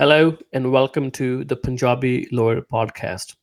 Hello 0.00 0.34
and 0.54 0.72
welcome 0.72 1.10
to 1.10 1.44
the 1.44 1.56
Punjabi 1.56 2.26
Lawyer 2.32 2.60
Podcast. 2.62 3.34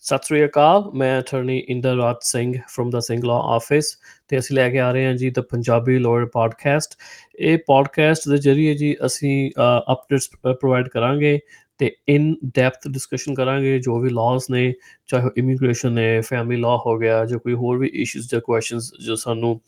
ਸਤਿ 0.00 0.26
ਸ੍ਰੀ 0.26 0.44
ਅਕਾਲ, 0.44 0.82
ਮੈਂ 0.94 1.20
ਅਟਾਰਨੀ 1.20 1.56
ਇੰਦਰਰਾਜ 1.68 2.16
ਸਿੰਘ 2.22 2.52
ਫਰਮ 2.68 2.90
ਦਾ 2.90 3.00
ਸਿੰਘ 3.00 3.20
ਲਾ 3.24 3.38
ਆਫਿਸ 3.54 3.86
ਤੇ 4.28 4.38
ਅਸੀਂ 4.38 4.56
ਲੈ 4.56 4.68
ਕੇ 4.70 4.78
ਆ 4.78 4.90
ਰਹੇ 4.92 5.06
ਹਾਂ 5.06 5.14
ਜੀ 5.14 5.30
ਦਾ 5.30 5.42
ਪੰਜਾਬੀ 5.42 5.98
ਲਾਇਰ 5.98 6.26
ਪੋਡਕਾਸਟ 6.26 6.94
ਇਹ 7.38 7.58
ਪੋਡਕਾਸਟ 7.66 8.28
ਦੇ 8.28 8.36
ਜ਼ਰੀਏ 8.36 8.74
ਜੀ 8.74 8.94
ਅਸੀਂ 9.06 9.50
ਅਪਡੇਟਸ 9.92 10.28
ਪ੍ਰੋਵਾਈਡ 10.44 10.88
ਕਰਾਂਗੇ 10.88 11.38
ਤੇ 11.80 11.90
ਇਨ 12.08 12.34
ਡੈਪਥ 12.54 12.88
ਡਿਸਕਸ਼ਨ 12.88 13.34
ਕਰਾਂਗੇ, 13.34 13.78
ਜੋ 13.78 13.98
ਵੀ 14.00 14.10
ਲਾਜ਼ 14.10 14.44
ਨੇ, 14.50 14.72
ਚਾਹੇ 15.08 15.30
ਇਮੀਗ੍ਰੇਸ਼ਨ 15.36 15.92
ਨੇ 15.92 16.20
ਫੈਮਿਲੀ 16.20 16.60
ਲਾ 16.60 16.76
ਹੋ 16.86 16.96
ਗਿਆ, 16.98 17.24
ਜੋ 17.24 17.38
ਕੋਈ 17.38 17.54
ਹੋਰ 17.54 17.78
ਵੀ 17.78 17.90
ਇਸ਼ੂਜ਼ 17.94 18.28
ਜਾਂ 18.30 18.40
ਕੁਐਸਚਨਸ 18.40 18.90
ਜੋ 19.06 19.16
ਸਾਨੂੰ 19.16 19.60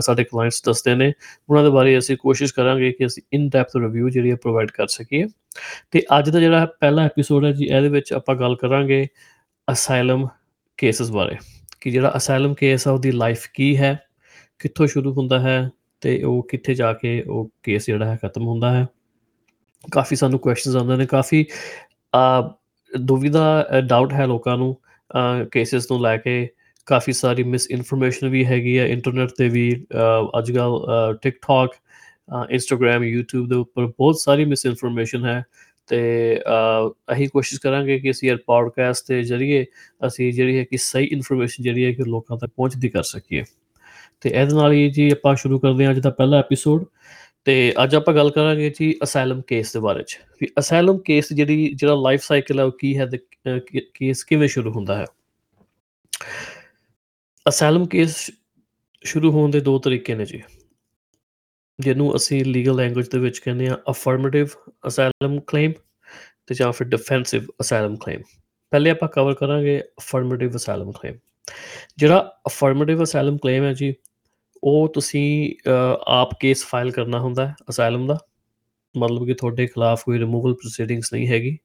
ਸਾਡੇ 0.00 0.24
ਕਲਾਇੰਟਸ 0.24 0.62
ਦੱਸਦੇ 0.64 0.94
ਨੇ, 0.94 1.12
ਉਹਨਾਂ 1.48 1.64
ਦੇ 1.64 1.70
ਬਾਰੇ 1.70 1.96
ਅਸੀਂ 1.98 2.16
ਕੋਸ਼ਿਸ਼ 2.16 2.54
ਕਰਾਂਗੇ 2.54 2.92
ਕਿ 2.92 3.06
ਅਸੀਂ 3.06 3.22
ਇਨ 3.32 3.48
ਡੈਪਥ 3.48 3.76
ਰਿਵਿਊ 3.76 4.08
ਜਿਹੜੀ 4.08 4.34
ਪ੍ਰੋਵਾਈਡ 4.34 4.70
ਕਰ 4.70 4.86
ਸਕੀਏ। 4.86 5.26
ਤੇ 5.90 6.02
ਅੱਜ 6.18 6.30
ਦਾ 6.30 6.40
ਜਿਹੜਾ 6.40 6.66
ਪਹਿਲਾ 6.80 7.04
ਐਪੀਸੋਡ 7.04 7.44
ਹੈ 7.44 7.52
ਜੀ, 7.52 7.64
ਇਹਦੇ 7.66 7.88
ਵਿੱਚ 7.88 8.12
ਆਪਾਂ 8.12 8.34
ਗੱਲ 8.36 8.56
ਕਰਾਂਗੇ 8.56 9.06
ਅਸਾਈਲਮ 9.68 10.26
ਕੇਸਸ 10.78 11.10
ਬਾਰੇ, 11.10 11.36
ਕਿ 11.80 11.90
ਜਿਹੜਾ 11.90 12.12
ਅਸਾਈਲਮ 12.16 12.54
ਕੇਸ 12.54 12.86
ਆ, 12.88 12.92
ਉਹਦੀ 12.92 13.10
ਲਾਈਫ 13.12 13.46
ਕੀ 13.54 13.76
ਹੈ, 13.76 13.98
ਕਿੱਥੋਂ 14.60 14.86
ਸ਼ੁਰੂ 14.86 15.12
ਹੁੰਦਾ 15.12 15.38
ਹੈ, 15.40 15.70
ਤੇ 16.02 16.22
ਉਹ 16.22 16.42
ਕਿੱਥੇ 16.50 16.74
ਜਾ 16.74 16.92
ਕੇ 16.92 17.20
ਉਹ 17.22 17.50
ਕੇਸ 17.62 17.86
ਜਿਹੜਾ 17.86 18.06
ਹੈ 18.06 18.16
ਖਤਮ 18.22 18.46
ਹੁੰਦਾ 18.46 18.70
ਹੈ। 18.72 18.86
ਕਾਫੀ 19.92 20.16
ਸਾਨੂੰ 20.16 20.38
ਕੁਐਸਚਨਸ 20.38 20.76
ਆਉਂਦੇ 20.76 20.96
ਨੇ, 20.96 21.06
ਕਾਫੀ 21.06 21.46
ਆ 22.16 22.54
ਦੁਵਿਧਾ 23.00 23.68
ਡਾਊਟ 23.86 24.12
ਹੈ 24.12 24.26
ਲੋਕਾਂ 24.26 24.58
ਨੂੰ 24.58 24.76
ਕੇਸਸ 25.52 25.90
ਨੂੰ 25.90 26.02
ਲੈ 26.02 26.16
ਕੇ 26.16 26.48
ਕਾਫੀ 26.86 27.12
ਸਾਰੀ 27.12 27.42
ਮਿਸ 27.42 27.70
ਇਨਫੋਰਮੇਸ਼ਨ 27.70 28.28
ਵੀ 28.28 28.44
ਹੈਗੀ 28.46 28.78
ਹੈ 28.78 28.86
ਇੰਟਰਨੈਟ 28.86 29.28
ਤੇ 29.38 29.48
ਵੀ 29.48 29.86
ਅੱਜਕੱਲ 30.38 30.70
ਟਿਕਟੌਕ 31.22 31.70
ਇੰਸਟਾਗ੍ਰam 32.50 33.00
YouTube 33.16 33.48
ਦੇ 33.48 33.56
ਉੱਪਰ 33.56 33.86
ਬਹੁਤ 33.86 34.20
ਸਾਰੀ 34.20 34.44
ਮਿਸ 34.44 34.66
ਇਨਫੋਰਮੇਸ਼ਨ 34.66 35.24
ਹੈ 35.24 35.44
ਤੇ 35.86 35.98
ਅਸੀਂ 37.12 37.28
ਕੋਸ਼ਿਸ਼ 37.28 37.60
ਕਰਾਂਗੇ 37.60 37.98
ਕਿ 37.98 38.10
ਅਸੀਂ 38.10 38.30
ਇਹ 38.30 38.36
ਪੋਡਕਾਸਟ 38.36 39.04
ਦੇ 39.08 39.22
ਜ਼ਰੀਏ 39.22 39.66
ਅਸੀਂ 40.06 40.32
ਜਿਹੜੀ 40.32 40.58
ਹੈ 40.58 40.64
ਕਿ 40.64 40.76
ਸਹੀ 40.76 41.04
ਇਨਫੋਰਮੇਸ਼ਨ 41.04 41.64
ਜਿਹੜੀ 41.64 41.84
ਹੈ 41.84 41.92
ਕਿ 41.92 42.02
ਲੋਕਾਂ 42.02 42.36
ਤੱਕ 42.36 42.50
ਪਹੁੰਚਦੀ 42.56 42.88
ਕਰ 42.88 43.02
ਸਕੀਏ। 43.02 43.44
ਤੇ 44.20 44.30
ਇਹਦੇ 44.30 44.54
ਨਾਲ 44.54 44.72
ਹੀ 44.72 44.90
ਜੀ 44.90 45.10
ਆਪਾਂ 45.10 45.36
ਸ਼ੁਰੂ 45.36 45.58
ਕਰਦੇ 45.58 45.84
ਹਾਂ 45.84 45.92
ਅੱਜ 45.92 45.98
ਦਾ 45.98 46.10
ਪਹਿਲਾ 46.10 46.38
ਐਪੀਸੋਡ 46.38 46.84
ਤੇ 47.44 47.74
ਅੱਜ 47.84 47.94
ਆਪਾਂ 47.94 48.14
ਗੱਲ 48.14 48.30
ਕਰਾਂਗੇ 48.30 48.70
ਜੀ 48.70 48.94
ਅਸਾਈਲਮ 49.02 49.42
ਕੇਸ 49.42 49.72
ਦੇ 49.72 49.80
ਬਾਰੇ 49.80 50.02
ਚ। 50.02 50.18
ਵੀ 50.40 50.48
ਅਸਾਈਲਮ 50.58 50.98
ਕੇਸ 50.98 51.32
ਜਿਹੜੀ, 51.32 51.74
ਜਿਹੜਾ 51.74 51.94
ਲਾਈਫ 51.94 52.22
ਸਾਈਕਲ 52.22 52.58
ਹੈ 52.58 52.64
ਉਹ 52.64 52.72
ਕੀ 52.72 52.98
ਹੈ 52.98 53.06
ਤੇ 53.06 53.18
ਕੇਸ 53.94 54.24
ਕਿਵੇਂ 54.24 54.48
ਸ਼ੁਰੂ 54.48 54.72
ਹੁੰਦਾ 54.72 54.96
ਹੈ? 54.96 55.04
ਅਸਾਈਲਮ 57.48 57.86
ਕੇਸ 57.86 58.30
ਸ਼ੁਰੂ 59.04 59.30
ਹੋਣ 59.30 59.50
ਦੇ 59.50 59.60
ਦੋ 59.60 59.78
ਤਰੀਕੇ 59.78 60.14
ਨੇ 60.14 60.24
ਜੀ। 60.24 60.42
ਜਿਹਨੂੰ 61.80 62.16
ਅਸੀਂ 62.16 62.44
ਲੀਗਲ 62.44 62.76
ਲੈਂਗੁਏਜ 62.76 63.08
ਦੇ 63.08 63.18
ਵਿੱਚ 63.18 63.38
ਕਹਿੰਦੇ 63.38 63.68
ਆ 63.68 63.78
ਅਫਰਮੇਟਿਵ 63.90 64.48
ਅਸਾਈਲਮ 64.86 65.40
ਕਲੇਮ 65.40 65.72
ਤੇ 66.46 66.54
ਜਾਂ 66.54 66.72
ਫਿਰ 66.72 66.86
ਡਿਫੈਂਸਿਵ 66.86 67.46
ਅਸਾਈਲਮ 67.60 67.96
ਕਲੇਮ 67.96 68.22
ਪਹਿਲੇ 68.70 68.90
ਆਪਾਂ 68.90 69.08
ਕਵਰ 69.08 69.34
ਕਰਾਂਗੇ 69.34 69.80
ਅਫਰਮੇਟਿਵ 69.80 70.56
ਅਸਾਈਲਮ 70.56 70.92
ਕਲੇਮ 70.92 71.18
ਜਿਹੜਾ 71.96 72.40
ਅਫਰਮੇਟਿਵ 72.46 73.02
ਅਸਾਈਲਮ 73.02 73.38
ਕਲੇਮ 73.38 73.64
ਹੈ 73.64 73.72
ਜੀ 73.72 73.94
ਉਹ 74.62 74.88
ਤੁਸੀਂ 74.94 75.54
ਆਪ 76.06 76.30
ਕੇਸ 76.40 76.64
ਫਾਈਲ 76.64 76.90
ਕਰਨਾ 76.90 77.20
ਹੁੰਦਾ 77.20 77.46
ਹੈ 77.46 77.54
ਅਸਾਈਲਮ 77.70 78.06
ਦਾ। 78.06 78.18
ਮਤਲਬ 78.94 79.26
ਕਿ 79.26 79.34
ਤੁਹਾਡੇ 79.34 79.66
ਖਿਲਾਫ 79.66 80.02
ਕੋਈ 80.04 80.18
ਰਿਮੂਵਲ 80.18 80.54
ਪ੍ਰੋਸੀਡਿੰਗਸ 80.54 81.12
ਨਹੀਂ 81.12 81.28
ਹੈਗੀ। 81.28 81.56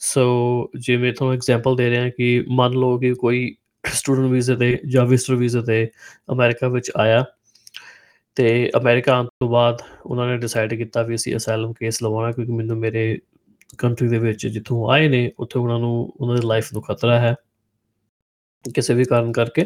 ਸੋ 0.00 0.70
ਜਿਵੇਂ 0.78 1.12
ਤੁਹਾਨੂੰ 1.12 1.34
ਐਗਜ਼ਾਮਪਲ 1.34 1.76
ਦੇ 1.76 1.90
ਰਿਹਾ 1.90 2.08
ਕਿ 2.08 2.44
ਮੰਨ 2.48 2.72
ਲਓ 2.72 2.98
ਕਿ 2.98 3.12
ਕੋਈ 3.14 3.54
ਸਟੂਡੈਂਟ 3.84 4.30
ਵੀਜ਼ੇ 4.30 4.56
ਤੇ 4.56 4.78
ਜਾਂ 4.88 5.06
ਵਿਜ਼ਟਰ 5.06 5.34
ਵੀਜ਼ੇ 5.34 5.62
ਤੇ 5.62 5.86
ਅਮਰੀਕਾ 6.32 6.68
ਵਿੱਚ 6.68 6.90
ਆਇਆ 6.96 7.24
ਤੇ 8.36 8.70
ਅਮਰੀਕਾ 8.76 9.14
ਆਉਣ 9.14 9.26
ਤੋਂ 9.26 9.48
ਬਾਅਦ 9.48 9.82
ਉਹਨਾਂ 10.06 10.26
ਨੇ 10.28 10.36
ਡਿਸਾਈਡ 10.38 10.74
ਕੀਤਾ 10.74 11.02
ਵੀ 11.02 11.14
ਅਸੀਂ 11.14 11.36
ਅਸਾਈਲਮ 11.36 11.72
ਕੇਸ 11.72 12.02
ਲਵਾਉਣਾ 12.02 12.32
ਕਿਉਂਕਿ 12.32 12.52
ਮੈਨੂੰ 12.52 12.76
ਮੇਰੇ 12.78 13.18
ਕੰਟਰੀ 13.78 14.08
ਦੇ 14.08 14.18
ਵਿੱਚ 14.18 14.46
ਜਿੱਥੋਂ 14.46 14.90
ਆਏ 14.90 15.08
ਨੇ, 15.08 15.30
ਉੱਥੇ 15.38 15.58
ਉਹਨਾਂ 15.58 15.78
ਨੂੰ, 15.78 16.12
ਉਹਨਾਂ 16.20 16.36
ਦੀ 16.36 16.46
ਲਾਈਫ 16.46 16.72
ਨੂੰ 16.72 16.82
ਖਤਰਾ 16.82 17.18
ਹੈ। 17.20 17.34
ਕਿਸੇ 18.64 18.94
ਵੀ 18.94 19.04
ਕਾਰਨ 19.04 19.32
ਕਰਕੇ 19.32 19.64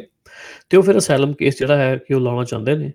ਤੇ 0.70 0.76
ਉਹ 0.76 0.82
ਫਿਰ 0.82 0.98
ਅਸਾਈਲਮ 0.98 1.32
ਕੇਸ 1.32 1.58
ਜਿਹੜਾ 1.58 1.76
ਹੈ 1.76 1.96
ਕਿ 1.98 2.14
ਉਹ 2.14 2.20
ਲਾਉਣਾ 2.20 2.44
ਚਾਹੁੰਦੇ 2.44 2.74
ਨੇ। 2.76 2.92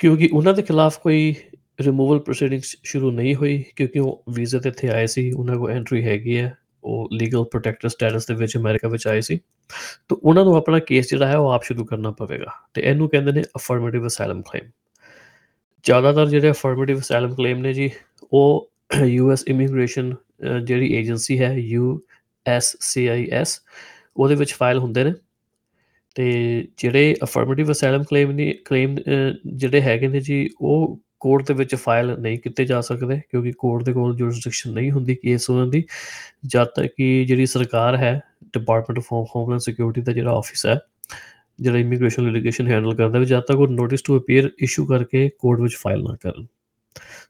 ਕਿਉਂਕਿ 0.00 0.28
ਉਹਨਾਂ 0.32 0.54
ਦੇ 0.54 0.62
ਖਿਲਾਫ 0.62 0.98
ਕੋਈ 0.98 1.34
ਰਿਮੂਵਲ 1.80 2.18
ਪ੍ਰੋਸੀਡਿੰਗਸ 2.18 2.76
ਸ਼ੁਰੂ 2.84 3.10
ਨਹੀਂ 3.10 3.34
ਹੋਈ, 3.34 3.62
ਕਿਉਂਕਿ 3.76 3.98
ਉਹ 3.98 4.22
ਵੀਜ਼ਾ 4.34 4.58
ਤੇ 4.58 4.68
ਇੱਥੇ 4.68 4.88
ਆਏ 4.88 5.06
ਸੀ, 5.06 5.30
ਉਹਨਾਂ 5.32 5.56
ਕੋਲ 5.56 5.70
ਐਂਟਰੀ 5.70 6.02
ਹੈਗੀ 6.04 6.38
ਹੈ, 6.38 6.56
ਉਹ 6.84 7.08
ਲੀਗਲ 7.12 7.44
ਪ੍ਰੋਟੈਕਟਰ 7.44 7.88
ਸਟੇਟਸ 7.88 8.26
ਦੇ 8.26 8.34
ਵਿੱਚ 8.34 8.56
ਅਮਰੀਕਾ 8.56 8.88
ਵਿੱਚ 8.88 9.06
ਆਏ 9.08 9.20
ਸੀ। 9.20 9.38
ਤਾਂ 10.08 10.16
ਉਹਨਾਂ 10.16 10.44
ਨੂੰ 10.44 10.54
ਆਪਣਾ 10.56 10.78
ਕੇਸ 10.78 11.10
ਜਿਹੜਾ 11.10 11.26
ਹੈ 11.26 11.36
ਉਹ 11.36 11.50
ਆਪ 11.50 11.62
ਸ਼ੁਰੂ 11.64 11.84
ਕਰਨਾ 11.84 12.10
ਪਵੇਗਾ 12.10 12.52
ਤੇ 12.74 12.82
ਇਹਨੂੰ 12.82 13.08
ਕਹਿੰਦੇ 13.08 13.32
ਨੇ 13.32 13.42
ਅਫਰਮੇਟਿਵ 13.56 14.06
ਅਸਾਈਲਮ 14.06 14.42
ਕਲੇਮ 14.42 14.70
ਜ਼ਿਆਦਾਤਰ 15.84 16.26
ਜਿਹੜੇ 16.26 16.50
ਅਫਰਮੇਟਿਵ 16.50 16.98
ਅਸਾਈਲਮ 16.98 17.34
ਕਲੇਮ 17.34 17.58
ਨੇ 17.58 17.72
ਜੀ, 17.72 17.90
ਉਹ 18.32 18.70
ਯੂਐਸ 19.04 19.44
ਇਮੀਗ੍ਰੇਸ਼ਨ 19.48 20.14
ਜਿਹੜੀ 20.64 20.92
ਏਜੰਸੀ 20.94 21.38
ਹੈ 21.40 21.52
U 21.54 22.00
S 22.46 22.76
C 22.80 23.06
I 23.06 23.26
S 23.32 23.60
ਉਹਦੇ 24.20 24.34
ਵਿੱਚ 24.34 24.52
ਫਾਈਲ 24.54 24.78
ਹੁੰਦੇ 24.78 25.04
ਨੇ। 25.04 25.12
ਤੇ 26.16 26.30
ਜਿਹੜੇ 26.78 27.14
ਅਫਰਮੇਟਿਵ 27.24 27.70
ਅਸਾਈਲਮ 27.72 28.02
ਕਲੇਮ 28.02 28.30
ਨੇ 28.32 28.52
ਕਲੇਮ 28.64 28.96
ਜਿਹੜੇ 29.46 29.80
ਹੈਗੇ 29.80 30.08
ਨੇ 30.08 30.20
ਜੀ, 30.20 30.48
ਉਹ 30.60 30.98
ਕੋਰਟ 31.20 31.46
ਦੇ 31.48 31.54
ਵਿੱਚ 31.54 31.74
ਫਾਈਲ 31.74 32.14
ਨਹੀਂ 32.18 32.38
ਕੀਤੇ 32.38 32.64
ਜਾ 32.64 32.80
ਸਕਦੇ 32.80 33.20
ਕਿਉਂਕਿ 33.20 33.52
ਕੋਰਟ 33.58 33.84
ਦੇ 33.84 33.92
ਕੋਲ 33.92 34.14
ਜੁਰਿਸਡਿਕਸ਼ਨ 34.16 34.72
ਨਹੀਂ 34.72 34.90
ਹੁੰਦੀ 34.90 35.14
ਕੇਸ 35.14 35.48
ਉਹਨਾਂ 35.50 35.66
ਦੀ। 35.66 35.84
ਜਦ 36.46 36.66
ਤੱਕ 36.66 36.92
ਕਿ 36.96 37.24
ਜਿਹੜੀ 37.24 37.46
ਸਰਕਾਰ 37.46 37.96
ਹੈ 37.96 38.20
ਡਿਪਾਰਟਮੈਂਟ 38.54 38.98
ਆਫ 38.98 39.12
ਹੋਮਲੈਂਡ 39.34 39.60
ਸਿਕਿਉਰਿਟੀ 39.60 40.00
ਦਾ 40.00 40.12
ਜਿਹੜਾ 40.12 40.30
ਆਫਿਸ 40.32 40.66
ਹੈ, 40.66 40.78
ਜਿਹੜਾ 41.58 41.78
ਇਮੀਗ੍ਰੇਸ਼ਨ 41.78 42.26
ਲਿਟੀਗੇਸ਼ਨ 42.26 42.68
ਹੈਂਡਲ 42.68 42.94
ਕਰਦਾ 42.94 43.18
ਹੈ 43.18 43.24
ਜਦ 43.24 43.42
ਤੱਕ 43.48 43.58
ਉਹ 43.58 43.68
ਨੋਟਿਸ 43.68 44.02
ਟੂ 44.02 44.18
ਅਪੀਅਰ 44.18 44.50
ਇਸ਼ੂ 44.62 44.86
ਕਰਕੇ 44.86 45.28
ਕੋਰਟ 45.38 45.60
ਵਿੱਚ 45.60 45.76
ਫਾਈਲ 45.76 46.02
ਨਾ 46.02 46.16
ਕਰਨ। 46.22 46.46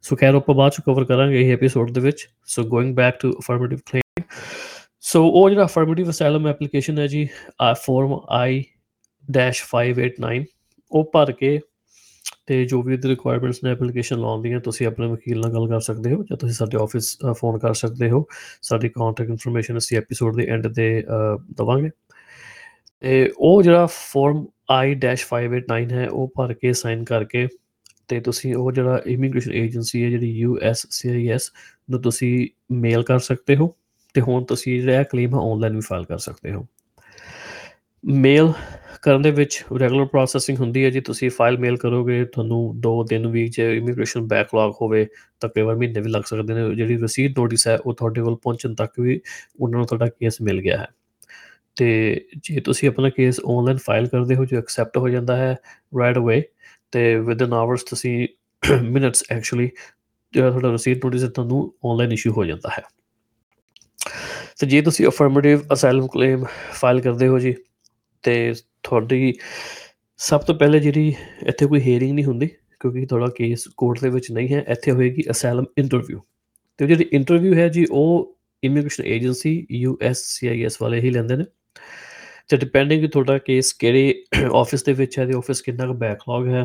ਸੋ 0.03 0.17
ਖੈਰ, 0.17 0.34
ਆਪਾਂ 0.34 0.55
ਬਾਅਦ 0.55 0.73
ਚ 0.73 0.81
ਕਵਰ 0.87 1.05
ਕਰਾਂਗੇ 1.05 1.41
ਇਹ 1.41 1.53
ਐਪੀਸੋਡ 1.53 1.91
ਦੇ 1.91 2.00
ਵਿੱਚ। 2.00 2.29
So 2.47 2.65
going 2.67 2.95
back 2.97 3.21
to 3.21 3.33
affirmative 3.33 3.79
claim 3.87 4.23
so 5.03 5.25
ਉਹ 5.28 5.49
ਜਿਹੜਾ 5.50 5.65
ਅਫਰਮੇਟਿਵ 5.65 6.11
ਅਸਾਈਲਮ 6.11 6.47
ਐਪਲੀਕੇਸ਼ਨ 6.49 6.99
ਹੈ 6.99 7.06
ਜੀ 7.06 7.27
ਫਾਰਮ 7.87 8.12
I-589 8.38 10.44
ਉਹ 10.93 11.11
ਭਰ 11.12 11.33
ਕੇ 11.33 11.59
ਤੇ 12.47 12.65
ਜੋ 12.66 12.81
ਵੀ 12.83 12.93
ਇਹਦੇ 12.94 13.09
ਰਿਕੁਆਇਰਮੈਂਟਸ 13.09 13.62
ਨੇ 13.65 13.71
ਐਪਲੀਕੇਸ਼ਨ 13.71 14.19
ਲਾਉਣ 14.21 14.43
ਦੀਆਂ, 14.43 14.61
ਤੁਸੀਂ 14.61 14.87
ਆਪਣੇ 14.87 15.06
ਵਕੀਲ 15.09 15.41
ਨਾਲ 15.41 15.53
ਗੱਲ 15.55 15.69
ਕਰ 15.69 15.81
ਸਕਦੇ 15.81 16.15
ਹੋ 16.15 16.22
ਜਾਂ 16.31 16.37
ਤੁਸੀਂ 16.37 16.55
ਸਾਡੇ 16.55 16.77
ਆਫਿਸ 16.83 17.16
ਫੋਨ 17.38 17.59
ਕਰ 17.59 17.75
ਸਕਦੇ 17.75 18.11
ਹੋ। 18.11 18.25
ਸਾਡੀ 18.62 18.88
ਕੰਟੈਕਟ 18.88 19.31
ਇਨਫੋਰਮੇਸ਼ਨ 19.31 19.78
ਅਸੀਂ 19.78 19.99
ਐਪੀਸੋਡ 19.99 20.37
ਦੇ 20.37 20.47
ਐਂਡ 20.50 20.66
ਤੇ 20.75 21.03
ਦਵਾਂਗੇ। 21.56 21.91
ਤੇ 23.03 23.31
ਉਹ 23.38 23.62
ਜਿਹੜਾ 23.62 23.87
ਫਾਰਮ 23.91 24.47
I-589 24.72 25.93
ਹੈ, 25.93 26.09
ਉਹ 26.09 26.32
ਭਰ 26.37 26.53
ਕੇ 26.55 26.72
ਸਾਈਨ 26.72 27.05
ਕਰਕੇ 27.05 27.47
ਤੇ 28.09 28.21
ਤੁਸੀਂ 28.21 28.55
ਉਹ 28.55 28.72
ਜਿਹੜਾ 28.72 29.00
ਇਮੀਗ੍ਰੇਸ਼ਨ 29.06 29.53
ਏਜੰਸੀ 29.55 30.03
ਹੈ, 30.05 30.09
ਜਿਹੜੀ 30.11 30.44
USCIS 30.44 31.50
ਨੂੰ 31.91 32.00
ਤੁਸੀਂ 32.03 32.49
ਮੇਲ 32.81 33.03
ਕਰ 33.03 33.19
ਸਕਦੇ 33.19 33.56
ਹੋ। 33.56 33.75
ਤੇ 34.15 34.21
ਹੁਣ 34.21 34.44
ਤੁਸੀਂ 34.44 34.81
ਜਿਹੜਾ 34.82 35.03
ਕਲੇਮ 35.03 35.34
ਹੈ 35.34 35.41
ਆਨਲਾਈਨ 35.41 35.75
ਵੀ 35.75 35.81
ਫਾਈਲ 35.81 36.04
ਕਰ 36.04 36.19
ਸਕਦੇ 36.19 36.53
ਹੋ। 36.53 36.66
ਮੇਲ 38.04 38.53
ਕਰਨ 39.03 39.22
ਦੇ 39.22 39.31
ਵਿੱਚ 39.31 39.65
ਰੈਗੂਲਰ 39.81 40.06
ਪ੍ਰੋਸੈਸਿੰਗ 40.06 40.59
ਹੁੰਦੀ 40.59 40.84
ਹੈ 40.84 40.91
ਜੀ, 40.91 41.00
ਤੁਸੀਂ 41.00 41.31
ਫਾਈਲ 41.31 41.59
ਮੇਲ 41.59 41.76
ਕਰੋਗੇ, 41.76 42.25
ਤੁਹਾਨੂੰ 42.25 42.81
2 42.81 43.04
ਦਿਨ 43.04 43.26
ਵੀ 43.26 43.47
ਜੇ 43.49 43.76
ਇਮੀਗ੍ਰੇਸ਼ਨ 43.76 44.26
ਬੈਕਲੌਗ 44.26 44.72
ਹੋਵੇ 44.81 45.06
ਤਾਂ 45.41 45.50
ਕਈ 45.50 45.62
ਵਾਰ 45.62 45.76
ਮਹੀਨੇ 45.76 46.00
ਵੀ 46.00 46.10
ਲੱਗ 46.10 46.22
ਸਕਦੇ 46.22 46.54
ਨੇ, 46.54 46.75
ਜਿਹੜੀ 46.75 46.97
ਰਸੀਦ 46.97 47.38
ਨੋਟਿਸ 47.38 47.66
ਹੈ 47.69 47.76
ਉਹ 47.76 47.94
ਤੁਹਾਡੇ 47.94 48.22
ਕੋਲ 48.22 48.37
ਪਹੁੰਚਣ 48.37 48.75
ਤੱਕ 48.75 49.00
ਵੀ 49.00 49.20
ਉਹਨਾਂ 49.61 49.79
ਨੂੰ 49.79 49.87
ਤੁਹਾਡਾ 49.87 50.06
ਕੇਸ 50.06 50.40
ਮਿਲ 50.43 50.61
ਗਿਆ 50.61 50.79
ਹੈ। 50.79 50.87
ਤੇ 51.76 51.88
ਜੇ 52.37 52.61
ਤੁਸੀਂ 52.61 52.88
ਆਪਣਾ 52.88 53.11
ਕੇਸ 53.11 53.40
ਆਨਲਾਈਨ 53.49 53.79
ਫਾਈਲ 53.79 54.06
ਕਰਦੇ 54.06 54.35
ਹੋ, 54.35 54.44
ਜੋ 54.44 54.58
ਐਕਸੈਪਟ 54.58 54.99
ਹੋ 54.99 55.08
ਜਾਂਦਾ 55.08 55.37
ਹੈ 55.37 55.56
ਰਾਈਟ 56.00 56.19
ਅਵੇ 56.19 56.43
ਤੇ 56.93 57.17
ਵਿਦਨ 57.17 57.52
ਆਵਰਸ 57.52 57.82
ਤੁਸੀਂ 57.82 58.29
ਮਿੰਟਸ 58.82 59.25
ਐਕਚੁਅਲੀ 59.31 59.70
ਜਿਹੜਾ 60.32 60.50
ਤੁਹਾਡਾ 60.50 60.73
ਰਸੀਦ 60.73 61.05
ਨੋਟਿਸ 61.05 61.25
ਹੈ, 61.25 61.29
ਤੁਹਾਨੂੰ 61.29 61.75
ਆਨਲਾਈਨ 61.87 62.12
ਇਸ਼ੂ 62.12 62.32
ਹੋ 62.32 62.44
ਜਾਂਦਾ 62.44 62.70
ਹੈ। 62.79 62.82
ਤੇ 64.61 64.67
ਜੇ 64.67 64.81
ਤੁਸੀਂ 64.83 65.07
ਅਫਰਮੇਟਿਵ 65.07 65.61
ਅਸਾਈਲਮ 65.73 66.07
ਕਲੇਮ 66.15 66.45
ਫਾਈਲ 66.81 67.01
ਕਰਦੇ 67.01 67.29
ਹੋ 67.29 67.39
ਜੀ, 67.39 67.55
ਤੇ 68.25 68.55
ਤੁਹਾਡੀ 68.83 69.33
ਸਭ 70.21 70.41
ਤੋਂ 70.47 70.55
ਪਹਿਲੇ 70.55 70.79
ਜਿਹੜੀ 70.81 71.15
ਇੱਥੇ 71.49 71.67
ਕੋਈ 71.67 71.81
ਹੀਅਰਿੰਗ 71.81 72.12
ਨਹੀਂ 72.15 72.25
ਹੁੰਦੀ, 72.25 72.47
ਕਿਉਂਕਿ 72.81 73.05
ਤੁਹਾਡਾ 73.07 73.27
ਕੇਸ 73.37 73.67
ਕੋਰਟ 73.77 74.01
ਦੇ 74.03 74.09
ਵਿੱਚ 74.11 74.31
ਨਹੀਂ 74.33 74.49
ਹੈ, 74.49 74.65
ਇੱਥੇ 74.69 74.93
ਹੋਏਗੀ 74.93 75.23
ਅਸਾਈਲਮ 75.31 75.65
ਇੰਟਰਵਿਊ 75.79 76.21
ਤੇ 76.79 76.87
ਜਿਹੜੀ 76.87 77.07
ਇੰਟਰਵਿਊ 77.12 77.55
ਹੈ 77.55 77.69
ਜੀ, 77.69 77.85
ਉਹ 77.91 78.37
ਇਮੀਗ੍ਰੇਸ਼ਨ 78.62 79.05
ਏਜੰਸੀ 79.07 79.67
ਯੂਐਸਸੀਆਈਐਸ 79.73 80.81
ਵਾਲੇ 80.83 81.01
ਹੀ 81.01 81.11
ਲੈਂਦੇ 81.11 81.37
ਨੇ। 81.37 81.45
ਤੇ 82.49 82.57
ਡਿਪੈਂਡਿੰਗ 82.57 83.01
ਕਿ 83.01 83.09
ਤੁਹਾਡਾ 83.09 83.39
ਕੇਸ 83.39 83.73
ਕਿਹੜੇ 83.73 84.15
ਆਫਿਸ 84.55 84.85
ਦੇ 84.85 84.93
ਵਿੱਚ 84.93 85.19
ਹੈ, 85.19 85.27
ਤੇ 85.27 85.35
ਆਫਿਸ 85.37 85.61
ਕਿੰਨਾ 85.62 85.87
ਕੁ 85.87 85.95
ਬੈਕਲੌਗ 85.95 86.49
ਹੈ 86.49 86.65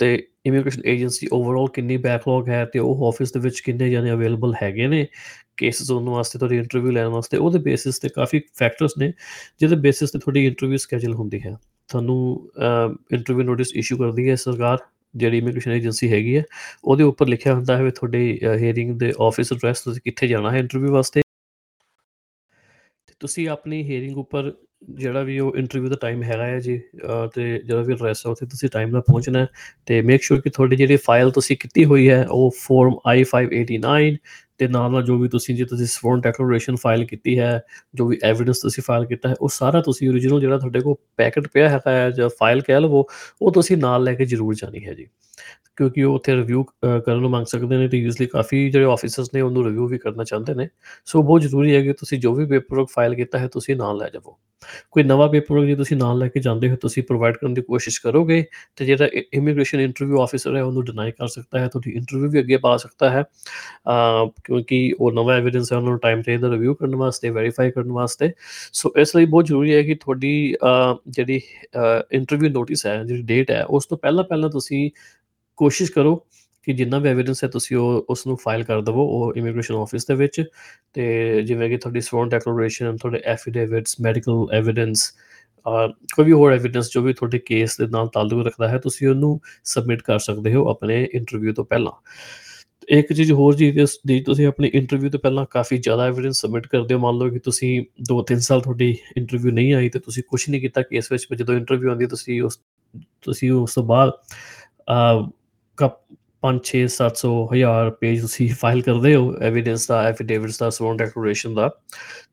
ਤੇ 0.00 0.16
ਇਮੀਗ੍ਰੇਸ਼ਨ 0.48 0.82
ਏਜੰਸੀ 0.86 1.28
ਓਵਰਆਲ 1.32 1.68
ਕਿੰਨੀ 1.74 1.96
ਬੈਕਲੌਗ 2.06 2.48
ਹੈ 2.48 2.64
ਤੇ 2.72 2.78
ਉਹ 2.78 3.06
ਆਫਿਸ 3.08 3.32
ਦੇ 3.32 3.40
ਵਿੱਚ 3.40 3.60
ਕਿੰਨੇ 3.60 3.90
ਜਣੇ 3.90 4.10
ਅਵੇਲੇਬਲ 4.12 4.54
ਹੈਗੇ 4.62 4.86
ਨੇ 4.88 5.06
ਕੇਸਸ 5.56 5.90
ਉਹਨਾਂ 5.90 6.12
ਵਾਸਤੇ, 6.12 6.38
ਤੁਹਾਡੀ 6.38 6.56
ਇੰਟਰਵਿਊ 6.56 6.90
ਲੈਣ 6.92 7.06
ਵਾਸਤੇ, 7.08 7.36
ਉਹਦੇ 7.36 7.58
ਬੇਸਿਸ 7.58 7.98
ਤੇ 7.98 8.08
ਕਾਫੀ 8.08 8.40
ਫੈਕਟਰਸ 8.58 8.98
ਨੇ, 8.98 9.12
ਜਿਹਦੇ 9.60 9.76
ਬੇਸਿਸ 9.76 10.10
ਤੇ 10.10 10.18
ਤੁਹਾਡੀ 10.18 10.44
ਇੰਟਰਵਿਊ 10.46 10.76
ਸਕੇਜੂਲ 10.78 11.14
ਹੁੰਦੀ 11.14 11.40
ਹੈ। 11.46 11.56
ਤੁਹਾਨੂੰ 11.88 12.50
ਇੰਟਰਵਿਊ 13.12 13.44
ਨੋਟਿਸ 13.44 13.74
ਇਸ਼ੂ 13.76 13.96
ਕਰਦੀ 13.98 14.28
ਹੈ 14.30 14.34
ਸਰਕਾਰ, 14.36 14.78
ਜਿਹੜੀ 15.14 15.38
ਇਮੀਗ੍ਰੇਸ਼ਨ 15.38 15.72
ਏਜੰਸੀ 15.72 16.10
ਹੈਗੀ 16.12 16.36
ਹੈ, 16.36 16.44
ਉਹਦੇ 16.84 17.04
ਉੱਪਰ 17.04 17.28
ਲਿਖਿਆ 17.28 17.54
ਹੁੰਦਾ 17.54 17.76
ਹੈ 17.76 17.82
ਵੀ 17.82 17.90
ਤੁਹਾਡੇ 17.90 18.20
ਹੀਅਰਿੰਗ 18.60 18.98
ਦੇ 19.00 19.12
ਆਫਿਸ 19.20 19.52
ਐਡਰੈਸ 19.52 19.80
ਤੁਸੀਂ 19.82 20.00
ਕਿੱਥੇ 20.04 20.26
ਜਾਣਾ 20.28 20.50
ਹੈ 20.52 20.58
ਇੰਟਰਵਿਊ 20.58 20.92
ਵਾਸਤੇ। 20.92 21.20
ਤੇ 23.08 23.14
ਤੁਸੀਂ 23.20 23.48
ਆਪਣੀ 23.48 23.82
ਹੀਅਰਿੰਗ 23.82 24.18
ਉੱਪਰ 24.18 24.52
ਜਿਹੜਾ 24.82 25.22
ਵੀ 25.22 25.38
ਉਹ 25.38 25.56
ਇੰਟਰਵਿਊ 25.56 25.88
ਦਾ 25.88 25.96
ਟਾਈਮ 26.00 26.22
ਹੈਗਾ 26.22 26.44
ਹੈ 26.46 26.58
ਜੀ 26.60 26.76
ਅ, 26.78 27.26
ਤੇ 27.34 27.58
ਜਿਹੜਾ 27.58 27.82
ਵੀ 27.82 27.92
ਐਡਰੈਸ 27.92 28.24
ਹੈ 28.26 28.30
ਉੱਥੇ 28.30 28.46
ਤੁਸੀਂ 28.46 28.68
ਟਾਈਮ 28.68 28.90
ਨਾਲ 28.90 29.00
ਪਹੁੰਚਣਾ 29.02 29.38
ਹੈ 29.38 29.46
ਤੇ 29.86 30.00
ਮੇਕ 30.02 30.22
ਸ਼ੋਰ 30.22 30.40
ਕਿ 30.40 30.50
ਤੁਹਾਡੀ 30.50 30.76
ਜਿਹੜੀ 30.76 30.96
ਫਾਈਲ 30.96 31.30
ਤੁਸੀਂ 31.30 31.56
ਕੀਤੀ 31.56 31.84
ਹੋਈ 31.84 32.08
ਹੈ 32.10 32.24
ਉਹ 32.30 32.50
ਫਾਰਮ 32.58 32.94
I589 33.10 34.16
ਤੇ 34.58 34.68
ਨਾਲ 34.68 34.90
ਨਾਲ 34.92 35.02
ਜੋ 35.02 35.18
ਵੀ 35.18 35.28
ਤੁਸੀਂ 35.28 35.54
ਜੇ 35.54 35.64
ਤੁਸੀਂ 35.64 35.86
ਸਵਰਨ 35.86 36.20
ਡੈਕਲੇਰੇਸ਼ਨ 36.20 36.76
ਫਾਈਲ 36.76 37.04
ਕੀਤੀ 37.04 37.38
ਹੈ 37.38 37.60
ਜੋ 37.94 38.06
ਵੀ 38.06 38.18
ਐਵੀਡੈਂਸ 38.22 38.58
ਤੁਸੀਂ 38.58 38.82
ਫਾਈਲ 38.82 39.04
ਕੀਤਾ 39.06 39.28
ਹੈ 39.28 39.34
ਉਹ 39.40 39.48
ਸਾਰਾ 39.48 39.80
ਤੁਸੀਂ 39.80 40.10
origignal 40.10 40.40
ਜਿਹੜਾ 40.40 40.58
ਤੁਹਾਡੇ 40.58 40.80
ਕੋਲ 40.80 40.94
ਪੈਕੇਟ 41.16 41.48
ਪਿਆ 41.48 41.68
ਹੈਗਾ 41.68 41.90
ਹੈ 41.92 42.10
ਜਾਂ 42.10 42.28
ਫਾਈਲ 42.38 42.60
ਕਹਿ 42.60 42.80
ਲਵੋ 42.80 43.06
ਉਹ 43.42 43.52
ਤੁਸੀਂ 43.52 43.76
ਨਾਲ 43.76 44.04
ਲੈ 44.04 44.14
ਕੇ 44.14 44.24
ਜ਼ਰੂਰ 44.24 44.54
ਜਾਣੀ 44.54 44.84
ਹੈ 44.86 44.94
ਜੀ। 44.94 45.06
ਕਿਉਂਕਿ 45.76 46.02
ਉਹ 46.02 46.14
ਉੱਥੇ 46.14 46.34
ਰਿਵਿਊ 46.36 46.62
ਕਰਨ 46.84 47.20
ਨੂੰ 47.20 47.30
ਮੰਗ 47.30 47.46
ਸਕਦੇ 47.46 47.76
ਨੇ 47.76 47.88
ਤੇ 47.88 47.98
ਯੂਜ਼ਲੀ 47.98 48.26
ਕਾਫੀ 48.26 48.70
ਜਿਹੜੇ 48.70 48.84
ਆਫੀਸਰਸ 48.84 49.28
ਨੇ 49.34 49.40
ਉਹਨੂੰ 49.40 49.64
ਰਿਵਿਊ 49.66 49.86
ਵੀ 49.88 49.98
ਕਰਨਾ 49.98 50.24
ਚਾਹੁੰਦੇ 50.24 50.54
ਨੇ। 50.54 50.68
ਸੋ 51.06 51.22
ਬਹੁਤ 51.22 51.40
ਜ਼ਰੂਰੀ 51.40 51.76
ਹੈ 51.76 51.82
ਕਿ 51.82 51.92
ਤੁਸੀਂ 51.92 52.18
ਜੋ 52.18 52.34
ਵੀ 52.34 52.46
ਪੇਪਰਵਰਕ 52.46 52.88
ਫਾਈਲ 52.90 53.14
ਕੀਤਾ 53.14 53.38
ਹੈ 53.38 53.48
ਤੁਸੀਂ 53.48 53.76
ਨਾਲ 53.76 53.96
ਲੈ 53.98 54.08
ਜਾਵੋ। 54.12 54.38
ਕੋਈ 54.90 55.02
ਨਵਾਂ 55.02 55.28
ਪੇਪਰਵਰਕ 55.28 55.66
ਜੇ 55.66 55.74
ਤੁਸੀਂ 55.76 55.96
ਨਾਲ 55.96 56.18
ਲੈ 56.18 56.28
ਕੇ 56.28 56.40
ਜਾਂਦੇ 56.40 56.70
ਹੋ 56.70 56.76
ਤੁਸੀਂ 56.76 57.02
ਪ੍ਰੋਵਾਈਡ 57.02 57.36
ਕਰਨ 57.36 57.54
ਦੀ 57.54 57.62
ਕੋਸ਼ਿਸ਼ 57.62 58.00
ਕਰੋਗੇ 58.02 58.44
ਤੇ 58.76 58.84
ਜਿਹੜਾ 58.84 59.08
ਇਮੀਗ੍ਰੇਸ਼ਨ 59.34 59.80
ਇੰਟਰਵਿਊ 59.80 60.20
ਆਫੀਸਰ 60.20 60.56
ਹੈ 60.56 60.62
ਉਹਨੂੰ 60.62 60.84
ਡਿਨਾਈ 60.84 61.10
ਕਰ 61.10 61.26
ਸਕਦਾ 61.26 61.58
ਹੈ 61.58 61.68
ਤੁਹਾਡੀ 61.68 61.90
ਇੰਟਰਵਿਊ 61.90 62.30
ਵੀ 62.30 62.40
ਅੱਗੇ 62.40 62.56
ਪਾ 62.56 62.76
ਸਕਦਾ 62.76 63.10
ਹੈ। 63.10 63.22
ਅ, 63.22 64.26
ਕਿਉਂਕਿ 64.44 64.94
ਉਹ 65.00 65.12
ਨਵਾਂ 65.12 65.36
ਐਵੀਡੈਂਸ 65.36 65.72
ਹੈ 65.72 65.76
ਉਹਨਾਂ 65.76 65.90
ਨੂੰ 65.90 65.98
ਟਾਈਮ 65.98 66.22
ਚਾਹੀਦਾ 66.22 66.50
ਰਿਵਿਊ 66.50 66.74
ਕਰਨ 66.74 66.96
ਵਾਸਤੇ 66.96 67.30
ਵੈਰੀਫਾਈ 67.30 67.70
ਕਰਨ 67.70 67.92
ਵਾਸਤੇ। 67.92 68.32
ਸੋ 68.72 68.92
ਇਸ 68.96 69.16
ਲਈ 69.16 69.24
ਬਹੁਤ 69.24 69.46
ਜ਼ਰੂਰੀ 69.46 69.74
ਹੈ 69.74 69.82
ਕਿ 69.82 69.94
ਤੁਹਾਡੀ 69.94 70.54
ਅ, 70.54 70.96
ਜਿਹੜੀ 71.08 71.40
ਇੰਟਰਵਿਊ 72.12 72.50
ਨੋਟਿਸ 72.50 72.86
ਹੈ 72.86 73.02
ਜਿਹੜੀ 73.04 73.22
ਡੇਟ 73.22 73.50
ਹੈ 73.50 73.64
ਉਸ 73.64 73.86
ਤੋਂ 73.86 73.98
ਪਹਿਲਾਂ 73.98 74.24
ਪਹਿਲਾਂ 74.24 74.50
ਤੁਸੀਂ 74.50 74.90
ਕੋਸ਼ਿਸ਼ 75.58 75.92
ਕਰੋ 75.92 76.16
ਕਿ 76.62 76.72
ਜਿੰਨਾ 76.72 76.98
ਵੀ 76.98 77.08
ਐਵੀਡੈਂਸ 77.08 77.44
ਹੈ 77.44 77.48
ਤੁਸੀਂ 77.48 77.76
ਉਹ 77.76 78.06
ਉਸ 78.10 78.26
ਨੂੰ 78.26 78.36
ਫਾਈਲ 78.36 78.64
ਕਰ 78.64 78.80
ਦਵੋ 78.80 79.02
ਉਹ 79.08 79.34
ਇਮੀਗ੍ਰੇਸ਼ਨ 79.36 79.74
ਆਫਿਸ 79.74 80.06
ਦੇ 80.06 80.14
ਵਿੱਚ। 80.14 80.44
ਤੇ 80.92 81.42
ਜਿਵੇਂ 81.42 81.68
ਕਿ 81.68 81.76
ਤੁਹਾਡੀ 81.76 82.00
ਸਵਰਨ 82.00 82.28
ਡੈਕਲੇਰੇਸ਼ਨ 82.28 82.96
ਤੁਹਾਡੇ 82.96 83.20
ਐਫੀਡੇਵਿਟਸ 83.24 83.96
ਮੈਡੀਕਲ 84.00 84.46
ਐਵੀਡੈਂਸ 84.52 85.12
ਕੋਈ 86.14 86.24
ਵੀ 86.24 86.32
ਹੋਰ 86.32 86.52
ਐਵੀਡੈਂਸ 86.52 86.90
ਜੋ 86.92 87.02
ਵੀ 87.02 87.12
ਤੁਹਾਡੇ 87.12 87.38
ਕੇਸ 87.38 87.76
ਦੇ 87.78 87.86
ਨਾਲ 87.86 88.08
ਤਾਲੁਕ 88.08 88.46
ਰੱਖਦਾ 88.46 88.68
ਹੈ 88.68 88.78
ਤੁਸੀਂ 88.78 89.08
ਉਹਨੂੰ 89.08 89.40
ਸਬਮਿਟ 89.64 90.02
ਕਰ 90.02 90.18
ਸਕਦੇ 90.18 90.54
ਹੋ 90.54 90.68
ਆਪਣੇ 90.68 91.08
ਇੰਟਰਵਿਊ 91.14 91.52
ਤੋਂ 91.54 91.64
ਪਹਿਲਾਂ। 91.64 91.92
ਇੱਕ 92.88 93.12
ਚੀਜ਼ 93.12 93.32
ਹੋਰ 93.32 93.54
ਜੀ 93.54 93.68
ਇਸ 93.68 93.98
ਦੀ 94.06 94.20
ਤੁਸੀਂ 94.20 94.46
ਆਪਣੀ 94.46 94.70
ਇੰਟਰਵਿਊ 94.74 95.10
ਤੋਂ 95.10 95.20
ਪਹਿਲਾਂ 95.20 95.46
ਕਾਫੀ 95.50 95.78
ਜ਼ਿਆਦਾ 95.78 96.06
ਐਵੀਡੈਂਸ 96.06 96.40
ਸਬਮਿਟ 96.40 96.66
ਕਰਦੇ 96.66 96.94
ਹੋ 96.94 97.00
ਮੰਨ 97.00 97.16
ਲਓ 97.16 97.30
ਕਿ 97.30 97.38
ਤੁਸੀਂ 97.38 97.84
2-3 98.12 98.38
ਸਾਲ 98.40 98.60
ਤੁਹਾਡੀ 98.60 98.96
ਇੰਟਰਵਿਊ 99.16 99.52
ਨਹੀਂ 99.52 99.74
ਆਈ 99.74 99.88
ਤੇ 99.88 99.98
ਤੁਸੀਂ 99.98 100.22
ਕੁਝ 100.28 100.44
ਨਹੀਂ 100.50 100.60
ਕੀਤਾ 100.60 100.82
ਕੇਸ 100.82 101.12
ਵਿੱਚ 101.12 101.26
ਪਰ 101.30 101.36
ਜਦੋਂ 101.36 101.54
ਇੰਟਰਵਿਊ 101.54 101.88
ਆਉਂਦੀ 101.90 102.04
ਹੈ 102.04 102.08
ਤੁਸੀਂ 102.08 102.42
ਉਸ 102.42 102.58
ਤੁਸੀਂ 103.22 103.50
ਉਸ 103.52 103.74
ਤੋਂ 103.74 103.84
ਬਾਅਦ 103.84 104.10
ਅ, 104.10 105.22
ਕਪ 105.22 105.37
5 106.42 106.58
6 106.64 106.80
700 106.88 107.30
1000 107.54 107.90
ਪੇਜ 107.90 108.20
ਤੁਸੀਂ 108.20 108.48
ਫਾਈਲ 108.54 108.82
ਕਰਦੇ 108.82 109.14
ਹੋ 109.14 109.34
ਐਵੀਡੈਂਸ 109.42 109.86
ਦਾ 109.86 110.02
ਐਫੀਡੇਵਿਟਸ 110.02 110.58
ਦਾ 110.58 110.70
ਸਵਰਨ 110.70 110.96
ਡੈਕਲੇਰੇਸ਼ਨ 110.96 111.54
ਦਾ। 111.54 111.70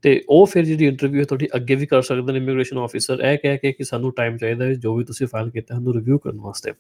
ਤੇ 0.02 0.22
ਉਹ 0.30 0.46
ਫਿਰ 0.46 0.66
ਜਿਹੜੀ 0.66 0.88
ਇੰਟਰਵਿਊ 0.88 1.20
ਹੈ, 1.20 1.26
ਤੁਹਾਡੀ 1.26 1.48
ਅੱਗੇ 1.56 1.76
ਵੀ 1.76 1.86
ਕਰ 1.86 2.02
ਸਕਦੇ 2.02 2.34
ਨੇ 2.34 2.40
ਇਮੀਗ੍ਰੇਸ਼ਨ 2.40 2.78
ਆਫੀਸਰ 2.78 3.20
ਇਹ 3.20 3.38
ਕਹਿ 3.38 3.58
ਕੇ 3.58 3.72
ਕਿ 3.72 3.84
ਸਾਨੂੰ 3.84 4.12
ਟਾਈਮ 4.14 4.38
ਚਾਹੀਦਾ 4.38 4.66
ਹੈ, 4.66 4.74
ਜੋ 4.74 4.96
ਵੀ 4.96 5.04
ਤੁਸੀਂ 5.04 5.28
ਫਾਈਲ 5.28 5.50
ਕੀਤਾ 5.50 5.76
ਉਹਨੂੰ 5.76 5.94
ਰਿਵਿਊ 5.94 6.18
ਕਰਨ 6.18 6.40
ਵਾਸਤੇ। 6.40 6.72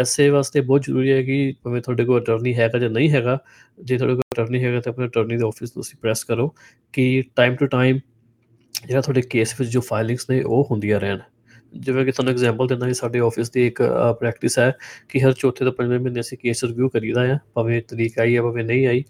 ਐਸੇ 0.00 0.28
ਵਾਸਤੇ 0.30 0.60
ਬਹੁਤ 0.60 0.82
ਜ਼ਰੂਰੀ 0.82 1.12
ਹੈ 1.12 1.22
ਕਿ 1.22 1.54
ਭਾਵੇਂ 1.64 1.82
ਤੁਹਾਡੇ 1.82 2.04
ਕੋਲ 2.04 2.20
ਅਟਰਨੀ 2.20 2.54
ਹੈਗਾ 2.54 2.78
ਜਾਂ 2.78 2.90
ਨਹੀਂ 2.90 3.10
ਹੈਗਾ, 3.10 3.38
ਜੇ 3.80 3.98
ਤੁਹਾਡੇ 3.98 4.14
ਕੋਲ 4.14 4.22
ਅਟਰਨੀ 4.34 4.64
ਹੈਗਾ 4.64 4.80
ਤਾਂ 4.80 4.92
ਆਪਣੇ 4.92 5.06
ਅਟਰਨੀ 5.06 5.36
ਦੇ 5.36 5.44
ਆਫਿਸ 5.44 5.70
ਤੁਸੀਂ 5.70 5.98
ਪ੍ਰੈਸ 6.02 6.24
ਕਰੋ 6.24 6.54
ਕਿ 6.92 7.24
ਟਾਈਮ 7.36 7.54
ਟੂ 7.56 7.66
ਟਾਈਮ 7.66 7.98
ਜਿਹੜਾ 8.86 9.00
ਤੁਹਾਡੇ 9.00 9.22
ਕੇਸ 9.22 9.54
ਵਿੱਚ 9.60 9.70
ਜੋ 9.70 9.80
ਫਾਈਲਿੰਗਸ 9.80 10.30
ਨੇ, 10.30 10.42
ਉਹ 10.42 10.68
ਹੁੰਦੀਆਂ 10.70 11.00
ਰਹਿਣ। 11.00 11.18
ਜਿਵੇਂ 11.76 12.04
ਕਿ 12.04 12.12
ਤੁਹਾਨੂੰ 12.12 12.32
ਐਗਜ਼ਾਮਪਲ 12.32 12.66
ਦਿੰਦਾ 12.66 12.86
ਜੀ 12.86 12.94
ਸਾਡੇ 12.94 13.18
ਆਫਿਸ 13.18 13.50
ਦੀ 13.50 13.66
ਇੱਕ 13.66 13.82
ਪ੍ਰੈਕਟਿਸ 14.20 14.58
ਹੈ 14.58 14.70
ਕਿ 15.08 15.20
ਹਰ 15.20 15.32
ਚੌਥੇ 15.32 15.64
ਤੋਂ 15.64 15.72
ਪੰਜਵੇਂ 15.72 15.98
ਮਹੀਨੇ 16.00 16.20
ਅਸੀਂ 16.20 16.38
ਕੇਸ 16.38 16.62
ਰਿਵਿਊ 16.64 16.88
ਕਰੀਦਾ 16.88 17.22
ਆ 17.32 17.38
ਭਾਵੇਂ 17.54 17.80
ਤਰੀਕ 17.82 18.18
ਆਈ 18.18 18.36
ਹੈ 18.36 18.42
ਭਾਵੇਂ 18.42 18.64
ਨਹੀਂ 18.64 18.86
ਆਈ 18.86 19.02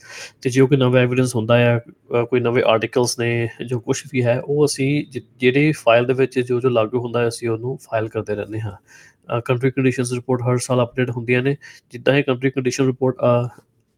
ਤੇ 0.43 0.51
ਜੋ 0.51 0.67
ਕੋਈ 0.67 0.77
ਨਵਾਂ 0.77 1.01
ਐਵੀਡੈਂਸ 1.01 1.35
ਹੁੰਦਾ 1.35 1.59
ਹੈ 1.59 1.77
ਅ, 1.79 2.25
ਕੋਈ 2.25 2.41
ਨਵੇਂ 2.41 2.63
ਆਰਟੀਕਲਸ 2.65 3.19
ਨੇ 3.19 3.49
ਜੋ 3.67 3.81
ਕੁਝ 3.81 3.97
ਵੀ 4.13 4.25
ਹੈ 4.25 4.39
ਉਹ 4.41 4.65
ਅਸੀਂ 4.65 4.89
ਜਿ- 5.11 5.23
ਜਿਹੜੇ 5.41 5.73
ਫਾਈਲ 5.77 6.05
ਦੇ 6.07 6.13
ਵਿੱਚ 6.15 6.39
ਜੋ 6.41 6.61
ਜੋ 6.61 6.69
ਲਾਗੂ 6.69 7.01
ਹੁੰਦਾ 7.01 7.21
ਹੈ 7.21 7.29
ਅਸੀਂ 7.29 7.49
ਉਹਨੂੰ 7.49 7.77
ਫਾਈਲ 7.83 8.09
ਕਰਦੇ 8.09 8.35
ਰਹਿੰਦੇ 8.35 8.61
ਹਾਂ। 8.61 9.41
ਕੰਟਰੀ 9.41 9.71
ਕੰਡੀਸ਼ਨਸ 9.71 10.13
ਰਿਪੋਰਟ 10.13 10.43
ਹਰ 10.43 10.59
ਸਾਲ 10.59 10.83
ਅਪਡੇਟ 10.83 11.11
ਹੁੰਦੀਆਂ 11.11 11.43
ਨੇ 11.43 11.57
ਜਿੱਦਾਂ 11.93 12.15
ਹੀ 12.15 12.23
ਕੰਟਰੀ 12.23 12.51
ਕੰਡੀਸ਼ਨ 12.51 12.87
ਰਿਪੋਰਟ 12.87 13.17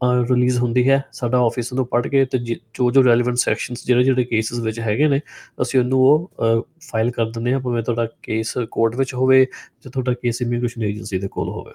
ਰਿਲੀਜ਼ 0.05 0.59
ਹੁੰਦੀ 0.59 0.91
ਹੈ 0.91 1.05
ਸਾਡਾ 1.13 1.39
ਆਫਿਸ 1.39 1.73
ਨੂੰ 1.73 1.87
ਪੜ੍ਹ 1.87 2.09
ਕੇ 2.09 2.25
ਤੇ 2.25 2.39
ਜਿ- 2.39 2.57
ਜੋ 2.75 2.91
ਜੋ 2.91 3.05
ਰੈਲੇਵੈਂਟ 3.05 3.37
ਸੈਕਸ਼ਨਸ 3.37 3.87
ਜਿਹੜੇ 3.87 4.05
ਜਿਹੜੇ 4.05 4.25
ਕੇਸਿਸ 4.25 4.59
ਵਿੱਚ 4.59 4.81
ਹੈਗੇ 4.81 5.09
ਨੇ, 5.09 5.21
ਅਸੀਂ 5.63 5.81
ਉਹਨੂੰ 5.81 6.01
ਉਹ 6.01 6.33
ਫਾਈਲ 6.81 7.11
ਕਰ 7.11 7.27
ਦਿੰਦੇ 7.27 7.53
ਹਾਂ, 7.53 7.61
ਭਾਵੇਂ 7.61 7.83
ਤੁਹਾਡਾ 7.83 8.09
ਕੇਸ 8.23 8.55
ਕੋਰਟ 8.71 8.97
ਵਿੱਚ 8.97 9.15
ਹੋਵੇ 9.15 9.45
ਜਾਂ 9.85 9.91
ਤੁਹਾਡਾ 9.91 10.13
ਕੇਸ 10.13 10.43
ਇਮੀਗ੍ਰੇਸ਼ਨ 10.43 10.83
ਏਜੰਸੀ 10.83 11.19
ਦੇ 11.19 11.29
ਕੋਲ 11.29 11.49
ਹੋਵੇ। 11.49 11.73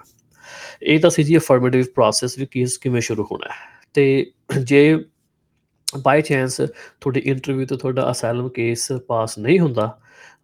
ਇਹ 0.82 1.00
ਤਾਂ 1.00 1.10
ਸੀ 1.10 1.22
ਜੀ 1.22 1.36
ਅਫਰਮੇਟਿਵ 1.36 1.84
ਪ੍ਰੋਸੈਸ 1.94 2.38
ਵੀ 2.38 2.46
ਕੇਸ, 2.46 2.78
ਕਿਵੇਂ 2.78 3.00
ਸ਼ੁਰੂ 3.00 3.22
ਹੋਣਾ 3.24 3.46
ਹੈ। 3.46 3.88
ਤੇ 3.94 4.30
ਜੇ 4.62 5.04
ਬਾਈ 6.02 6.22
ਚਾਂਸ 6.22 6.56
ਤੁਹਾਡੀ 7.00 7.20
ਇੰਟਰਵਿਊ 7.24 7.66
ਤੋਂ 7.66 7.78
ਤੁਹਾਡਾ 7.78 8.10
ਅਸਾਈਲਮ 8.10 8.48
ਕੇਸ 8.48 8.92
ਪਾਸ 8.92 9.38
ਨਹੀਂ 9.38 9.60
ਹੁੰਦਾ 9.60 9.98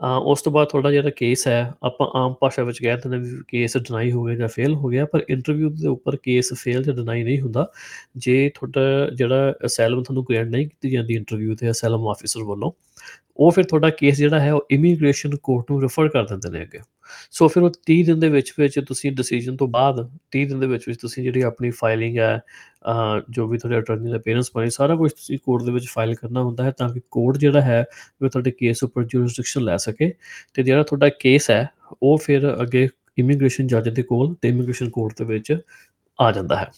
ਅ, 0.04 0.06
ਉਸ 0.06 0.42
ਤੋਂ 0.42 0.52
ਬਾਅਦ 0.52 0.68
ਤੁਹਾਡਾ 0.68 0.90
ਜਿਹੜਾ 0.90 1.10
ਕੇਸ 1.10 1.48
ਹੈ 1.48 1.72
ਆਪਾਂ 1.84 2.06
ਆਮ 2.14 2.34
ਭਾਸ਼ਾ 2.40 2.62
ਵਿੱਚ 2.62 2.78
ਕਹਿ 2.78 2.96
ਦਿੰਦੇ 2.96 3.18
ਵੀ 3.18 3.42
ਕੇਸ 3.48 3.76
ਡਿਨਾਈ 3.76 4.12
ਹੋ 4.12 4.24
ਗਿਆ 4.24 4.34
ਜਾਂ 4.34 4.48
ਫੇਲ 4.48 4.74
ਹੋ 4.74 4.88
ਗਿਆ 4.88 5.04
ਪਰ 5.04 5.24
ਇੰਟਰਵਿਊ 5.28 5.70
ਦੇ 5.70 5.88
ਉੱਪਰ 5.88 6.16
ਕੇਸ 6.16 6.54
ਫੇਲ 6.54 6.82
ਜਾਂ 6.82 6.94
ਡਿਨਾਈ 6.94 7.22
ਨਹੀਂ 7.22 7.40
ਹੁੰਦਾ। 7.40 7.72
ਜੇ 8.16 8.48
ਤੁਹਾਡਾ 8.54 9.10
ਜਿਹੜਾ 9.14 9.54
ਅਸਾਈਲਮ 9.66 10.02
ਤੁਹਾਨੂੰ 10.02 10.24
ਗ੍ਰੈਂਟ 10.30 10.48
ਨਹੀਂ 10.48 10.68
ਕੀਤੀ 10.68 10.90
ਜਾਂਦੀ 10.90 11.14
ਇੰਟਰਵਿਊ 11.14 11.54
ਤੇ 11.54 11.70
ਅਸਾਈਲਮ 11.70 12.08
ਆਫੀਸਰ 12.08 12.42
ਵੱਲੋਂ 12.42 12.72
ਉਹ 13.36 13.50
ਫਿਰ 13.50 13.64
ਤੁਹਾਡਾ 13.64 13.90
ਕੇਸ 13.90 14.16
ਜਿਹੜਾ 14.16 14.40
ਹੈ 14.40 14.52
ਉਹ 14.54 14.66
ਇਮੀਗ੍ਰੇਸ਼ਨ 14.70 15.36
ਕੋਰਟ 15.36 15.70
ਨੂੰ 15.70 15.82
ਰੈਫਰ 15.82 16.08
ਕਰ 16.08 16.24
ਦਿੰਦੇ 16.24 16.50
ਨੇ 16.50 16.62
ਅੱਗੇ। 16.62 16.78
ਸੋ 17.30 17.48
ਫਿਰ 17.48 17.62
ਉਹ 17.62 17.70
30 17.90 18.02
ਦਿਨ 18.02 18.20
ਦੇ 18.20 18.28
ਵਿੱਚ 18.28 18.52
ਵਿੱਚ 18.58 18.78
ਤੁਸੀਂ 18.80 19.12
ਡਿਸੀਜਨ 19.12 19.56
ਤੋਂ 19.56 19.68
ਬਾਅਦ 19.68 20.00
30 20.32 20.44
ਦਿਨ 20.44 20.60
ਦੇ 20.60 20.66
ਵਿੱਚ 20.66 20.84
ਵਿੱਚ 20.88 21.00
ਤੁਸੀਂ 21.00 21.22
ਜਿਹੜੀ 21.22 21.42
ਆਪਣੀ 21.42 21.70
ਫਾਈਲਿੰਗ 21.70 22.18
ਹੈ 22.18 22.36
ਅ, 22.36 23.20
ਜੋ 23.30 23.46
ਵੀ 23.46 23.58
ਤੁਹਾਡੇ 23.58 23.78
ਅਟਾਰਨੀ 23.78 24.10
ਦਾ 24.10 24.18
ਪੇਰੈਂਟਸ 24.18 24.50
ਬਣੇ 24.54 24.70
ਸਾਰਾ 24.70 24.96
ਕੁਝ 24.96 25.10
ਤੁਸੀਂ 25.12 25.38
ਕੋਰਟ 25.38 25.62
ਦੇ 25.62 25.72
ਵਿੱਚ 25.72 25.86
ਫਾਈਲ 25.88 26.14
ਕਰਨਾ 26.14 26.42
ਹੁੰਦਾ 26.42 26.64
ਹੈ 26.64 26.70
ਤਾਂ 26.70 26.88
ਕਿ 26.88 27.00
ਕੋਰਟ 27.10 27.36
ਜਿਹੜਾ 27.36 27.60
ਹੈ 27.60 27.84
ਉਹ 28.22 28.28
ਤੁਹਾਡੇ 28.28 28.50
ਕੇਸ 28.50 28.82
ਉੱਪਰ 28.84 29.04
ਜੁਰਿਸਡਿਕਸ਼ਨ 29.04 29.62
ਲੈ 29.62 29.76
ਸਕੇ 29.76 30.12
ਤੇ 30.54 30.62
ਜਿਹੜਾ 30.62 30.82
ਤੁਹਾਡਾ 30.82 31.08
ਕੇਸ 31.20 31.50
ਹੈ 31.50 31.66
ਉਹ 32.02 32.16
ਫਿਰ 32.18 32.52
ਅੱਗੇ 32.62 32.88
ਇਮੀਗ੍ਰੇਸ਼ਨ 33.18 33.66
ਜੱਜ 33.66 33.88
ਦੇ 33.88 34.02
ਕੋਲ 34.02 34.34
ਤੇ 34.42 34.48
ਇਮੀਗ੍ਰੇਸ਼ਨ 34.48 34.90
ਕੋਰਟ 34.90 35.18
ਦੇ 35.18 35.24
ਵਿੱਚ 35.24 35.56
ਆ 36.18 36.30
ਜਾਂਦਾ 36.32 36.56
ਹੈ। 36.56 36.70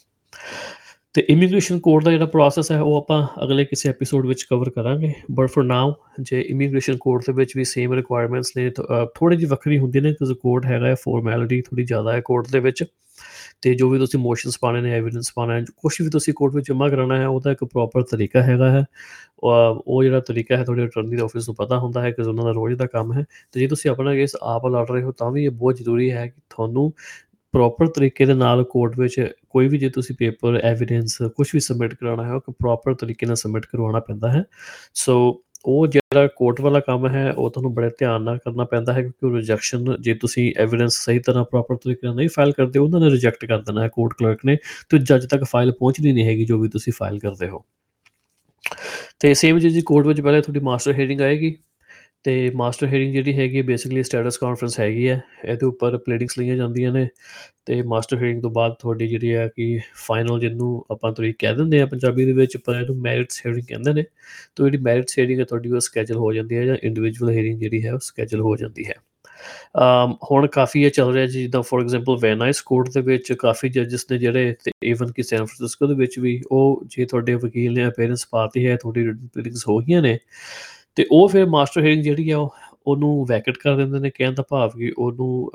ਤੇ 1.15 1.25
ਇਮੀਗ੍ਰੇਸ਼ਨ 1.29 1.79
ਕੋਰਟ 1.81 2.05
ਦਾ 2.05 2.11
ਜਿਹੜਾ 2.11 2.27
ਪ੍ਰੋਸੈਸ 2.27 2.71
ਹੈ, 2.73 2.81
ਉਹ 2.81 2.97
ਆਪਾਂ 2.97 3.27
ਅਗਲੇ 3.45 3.65
ਕਿਸੇ 3.65 3.89
ਐਪੀਸੋਡ 3.89 4.27
ਵਿੱਚ 4.27 4.43
ਕਵਰ 4.43 4.71
ਕਰਾਂਗੇ। 4.71 5.13
ਬਟ 5.31 5.49
ਫॉर 5.49 5.65
ਨਾਓ 5.65 5.95
ਜੇ 6.21 6.41
ਇਮੀਗ੍ਰੇਸ਼ਨ 6.41 6.97
ਕੋਰਟ 6.97 7.25
ਦੇ 7.27 7.33
ਵਿੱਚ 7.33 7.53
ਵੀ 7.57 7.65
ਸੇਮ 7.65 7.93
ਰਿਕੁਆਇਰਮੈਂਟਸ 7.95 8.53
ਨੇ 8.57 8.71
ਥੋੜੀ 8.71 9.37
ਜਿਹੀ 9.37 9.49
ਵੱਖਰੀ 9.51 9.79
ਹੁੰਦੀ 9.79 10.01
ਨੇ, 10.01 10.13
ਕਿਉਂਕਿ 10.13 10.35
ਕੋਰਟ 10.35 10.67
ਹੈਗਾ 10.67 10.87
ਹੈ 10.87 10.95
ਫਾਰਮੈਲਿਟੀ 10.95 11.61
ਥੋੜੀ 11.63 11.85
ਜ਼ਿਆਦਾ 11.85 12.13
ਹੈ 12.13 12.21
ਕੋਰਟ 12.21 12.51
ਦੇ 12.53 12.61
ਵਿੱਚ। 12.61 12.85
ਤੇ 13.63 13.75
ਜੋ 13.75 13.89
ਵੀ 13.91 13.99
ਤੁਸੀਂ 13.99 14.21
ਮੋਸ਼ਨਸ 14.21 14.59
ਪਾਣੇ 14.61 14.81
ਨੇ 14.81 14.93
ਐਵੀਡੈਂਸ 14.93 15.33
ਪਾਣਾ 15.37 15.55
ਹੈ 15.55 15.65
ਕੁਝ 15.77 15.93
ਵੀ 16.03 16.09
ਤੁਸੀਂ 16.11 16.33
ਕੋਰਟ 16.35 16.55
ਵਿੱਚ 16.55 16.67
ਜਮ੍ਹਾਂ 16.69 16.89
ਕਰਾਉਣਾ 16.91 17.17
ਹੈ, 17.17 17.27
ਉਹਦਾ 17.27 17.53
ਇੱਕ 17.53 17.65
ਪ੍ਰੋਪਰ 17.65 18.03
ਤਰੀਕਾ 18.03 18.43
ਹੈਗਾ 18.43 18.71
ਹੈ। 18.71 18.85
ਉਹ 19.43 19.83
ਉਹ 19.87 20.03
ਜਿਹੜਾ 20.05 20.21
ਤਰੀਕਾ 20.21 20.57
ਹੈ, 20.57 20.65
ਤੁਹਾਡੇ 20.65 20.85
ਅਟਾਰਨੀ 20.85 21.17
ਦੇ 21.17 21.23
ਆਫਿਸ 21.23 21.49
ਨੂੰ 21.49 21.55
ਪਤਾ 21.57 21.79
ਹੁੰਦਾ 21.79 22.03
ਹੈ 22.03 22.11
ਕਿ 22.11 22.23
ਉਹਨਾਂ 22.23 22.45
ਦਾ 22.45 22.51
ਰੋਜ਼ 22.51 22.75
ਦਾ 22.79 22.87
ਕੰਮ 22.87 23.13
ਹੈ। 23.13 23.25
ਤੇ 23.53 23.61
ਜੇ 23.61 23.67
ਤੁਸੀਂ 23.69 23.91
ਆਪਣਾ 23.91 24.15
ਕੇਸ 24.15 24.37
ਆਪ 24.43 24.67
ਲੜ 24.67 24.87
ਰਹੇ 24.91 25.03
ਹੋ, 25.03 25.13
ਤਾਂ 25.13 25.31
ਵੀ 25.31 25.45
ਇਹ 25.45 25.51
ਬਹੁਤ 25.51 25.77
ਜ਼ਰੂਰੀ 25.77 26.11
ਹੈ 26.13 26.27
ਕਿ 26.27 26.41
ਤੁਹਾਨੂੰ 26.51 26.93
ਪ੍ਰੋਪਰ 27.53 27.87
ਤਰੀਕੇ 27.87 28.25
ਦੇ 28.25 28.35
ਨਾਲ 28.35 28.65
ਕੋਰਟ 28.65 28.99
ਵਿੱਚ 28.99 29.33
ਕੋਈ 29.51 29.69
ਵੀ 29.69 29.79
ਜੇ 29.79 29.89
ਤੁਸੀਂ 29.89 30.17
ਪੇਪਰ 30.19 30.61
ਐਵੀਡੈਂਸ 30.65 31.19
ਕੁਝ 31.37 31.49
ਵੀ 31.55 31.61
ਸਬਮਿਟ 31.61 31.95
ਕਰਾਉਣਾ 31.95 32.25
ਹੈ, 32.25 32.33
ਉਹ 32.33 32.41
ਪ੍ਰੋਪਰ 32.53 32.95
ਤਰੀਕੇ 32.95 33.27
ਨਾਲ 33.27 33.37
ਸਬਮਿਟ 33.37 33.67
ਕਰਵਾਉਣਾ 33.67 34.01
ਪੈਂਦਾ 34.01 34.33
ਹੈ। 34.33 34.45
ਸੋ 34.95 35.43
ਉਹ 35.65 35.87
ਜਿਹੜਾ 35.87 36.27
ਕੋਰਟ 36.37 36.61
ਵਾਲਾ 36.61 36.81
ਕੰਮ 36.81 37.07
ਹੈ, 37.07 37.33
ਉਹ 37.33 37.51
ਤੁਹਾਨੂੰ 37.51 37.75
ਬੜੇ 37.75 37.91
ਧਿਆਨ 37.99 38.23
ਨਾਲ 38.23 38.39
ਕਰਨਾ 38.39 38.65
ਪੈਂਦਾ 38.65 38.93
ਹੈ 38.93 39.01
ਕਿਉਂਕਿ 39.01 39.27
ਉਹ 39.27 39.37
ਰਿਜੈਕਸ਼ਨ 39.37 39.97
ਜੇ 40.01 40.15
ਤੁਸੀਂ 40.15 40.53
ਐਵੀਡੈਂਸ 40.57 40.95
ਸਹੀ 40.95 41.19
ਤਰ੍ਹਾਂ 41.19 41.45
ਪ੍ਰੋਪਰ 41.45 41.77
ਤਰੀਕੇ 41.77 42.07
ਨਾਲ 42.07 42.17
ਨਹੀਂ 42.17 42.29
ਫਾਈਲ 42.29 42.53
ਕਰਦੇ, 42.53 42.79
ਉਹਨਾਂ 42.79 43.01
ਨੇ 43.01 43.11
ਰਿਜੈਕਟ 43.11 43.45
ਕਰ 43.45 43.63
ਦੇਣਾ 43.63 43.83
ਹੈ 43.83 43.89
ਕੋਰਟ 43.89 44.15
ਕਲਰਕ 44.19 44.39
ਨੇ, 44.45 44.57
ਤੇ 44.89 44.99
ਜੱਜ 44.99 45.27
ਤੱਕ 45.27 45.45
ਫਾਈਲ 45.45 45.73
ਪਹੁੰਚਦੀ 45.73 46.13
ਨਹੀਂ 46.13 46.25
ਹੈਗੀ 46.25 46.45
ਜੋ 46.45 46.59
ਵੀ 46.59 46.69
ਤੁਸੀਂ 46.69 46.93
ਫਾਈਲ 46.93 47.19
ਕਰਦੇ 47.19 47.49
ਹੋ। 47.49 47.65
ਤੇ 49.21 49.35
ਸੇਮ 49.35 49.59
ਜੀ 49.59 49.71
ਜੀ 49.71 49.81
ਕੋਰਟ 49.81 50.07
ਵਿੱਚ 50.07 50.21
ਪਹਿਲੇ 50.21 50.41
ਤੁਹਾਡੀ 50.41 50.61
ਮਾਸਟਰ 50.61 50.93
ਹੀਅਰਿੰਗ 50.93 51.21
ਆਏਗੀ। 51.21 51.57
ਤੇ 52.25 52.51
ਮਾਸਟਰ 52.57 52.87
ਹੀਅਰਿੰਗ 52.87 53.13
ਜਿਹੜੀ 53.13 53.33
ਹੈਗੀ 53.39 53.63
ਬੇਸਿਕਲੀ 53.63 54.03
ਸਟੇਟਸ 54.03 54.37
ਕਾਨਫਰੰਸ 54.39 54.79
ਹੈਗੀ 54.81 55.09
ਹੈ, 55.09 55.21
ਇਹਦੇ 55.45 55.67
ਉੱਪਰ 55.67 55.97
ਪਲੇਡਿੰਗਸ 55.99 56.39
ਲਈਆਂ 56.39 56.57
ਜਾਂਦੀਆਂ 56.57 56.93
ਨੇ 56.93 57.07
ਤੇ 57.67 57.81
ਮਾਸਟਰ 57.83 58.17
ਹੀਅਰਿੰਗ 58.17 58.43
ਤੋਂ 58.43 58.51
ਬਾਅਦ 58.51 58.75
ਤੁਹਾਡੀ 58.81 59.09
ਜਿਹੜੀ 59.09 59.33
ਹੈ 59.35 59.47
ਕਿ 59.57 59.79
ਫਾਈਨਲ 60.07 60.41
ਜਿਹਨੂੰ 60.41 60.85
ਆਪਾਂ 60.91 61.13
ਤਰੀਕ 61.13 61.37
ਕਹਿ 61.39 61.55
ਦਿੰਦੇ 61.55 61.81
ਆ 61.81 61.87
ਪੰਜਾਬੀ 61.87 62.25
ਦੇ 62.25 62.33
ਵਿੱਚ, 62.33 62.57
ਪਰ 62.57 62.81
ਇਹਨੂੰ 62.81 62.97
ਮੈਰਿਟਸ 63.03 63.47
ਹੀਅਰਿੰਗ 63.47 63.67
ਕਹਿੰਦੇ 63.69 63.93
ਨੇ, 63.93 64.03
ਤਾਂ 64.57 64.65
ਜਿਹੜੀ 64.65 64.79
ਮੈਰਿਟਸ 64.85 65.19
ਹੀਅਰਿੰਗ 65.19 65.41
ਹੈ 65.41 65.45
ਤੁਹਾਡੀ 65.45 65.71
ਉਹ 65.71 65.81
ਸਕੇਜੂਲ 65.81 66.19
ਹੋ 66.19 66.33
ਜਾਂਦੀ 66.33 66.57
ਹੈ 66.57 66.65
ਜਾਂ 66.67 66.77
ਇੰਡੀਵਿਜੂਅਲ 66.83 67.31
ਹੀਅਰਿੰਗ 67.33 67.59
ਜਿਹੜੀ 67.61 67.85
ਹੈ 67.87 67.93
ਉਹ 67.95 67.99
ਸਕੇਜੂਲ 68.03 68.41
ਹੋ 68.41 68.57
ਜਾਂਦੀ 68.57 68.85
ਹੈ। 68.89 68.95
ਅਮ 69.79 70.13
ਹੁਣ 70.31 70.47
ਕਾਫੀ 70.47 70.83
ਇਹ 70.85 70.91
ਚੱਲ 70.91 71.13
ਰਿਹਾ 71.13 71.27
ਜੀ, 71.27 71.43
ਜਿੱਦਾਂ 71.43 71.63
ਫੋਰ 71.63 71.81
ਐਗਜ਼ਾਮਪਲ 71.83 72.17
ਵੈਨਾਈਸ 72.23 72.61
ਕੋਰਟ 72.63 72.89
ਦੇ 72.95 73.01
ਵਿੱਚ 73.03 73.33
ਕਾਫੀ 73.33 73.69
ਜੱਜਸ 73.69 74.07
ਨੇ 74.11 74.19
ਜਿਹੜੇ 74.19 74.55
ਤੇ 74.65 74.71
ਈਵਨ 74.89 75.13
ਕਿ 75.13 75.23
ਸੈਨ 75.23 75.45
ਫ੍ਰਾਂਸਿਸਕੋ 75.45 75.87
ਦੇ 75.87 75.95
ਵਿੱਚ 75.95 76.19
ਵੀ 76.19 76.41
ਉਹ 76.51 76.85
ਜੇ 76.91 77.05
ਤੁਹਾਡੇ 77.07 77.35
ਵਕੀਲ 77.37 77.73
ਨੇ 77.73 77.87
ਅਪੀਅਰੈਂਸ 77.89 78.27
ਪਾਤੀ 78.33 78.67
ਹੈ, 78.67 78.77
ਤੁਹਾਡੀ 78.77 79.05
ਪਲੇਡਿੰਗਸ 79.35 79.67
ਹੋ 79.69 79.79
ਗਈਆਂ 79.79 80.03
ਨੇ 80.03 80.19
ਤੇ 80.95 81.07
ਉਹ 81.11 81.29
ਫਿਰ 81.29 81.47
ਮਾਸਟਰ 81.47 81.81
ਹੀਅਰਿੰਗ 81.81 82.03
ਜਿਹੜੀ 82.03 82.31
ਆ 82.31 82.39
ਉਹ 82.39 82.55
ਉਹਨੂੰ 82.87 83.27
ਵੈਕਟ 83.27 83.59
ਕਰ 83.59 83.77
ਦਿੰਦੇ 83.77 83.99
ਨੇ, 83.99 84.11
ਕਹਿਣ 84.11 84.33
ਦਾ 84.35 84.43
ਭਾਵ 84.49 84.71
ਕਿ 84.71 84.93
ਉਹਨੂੰ 84.99 85.51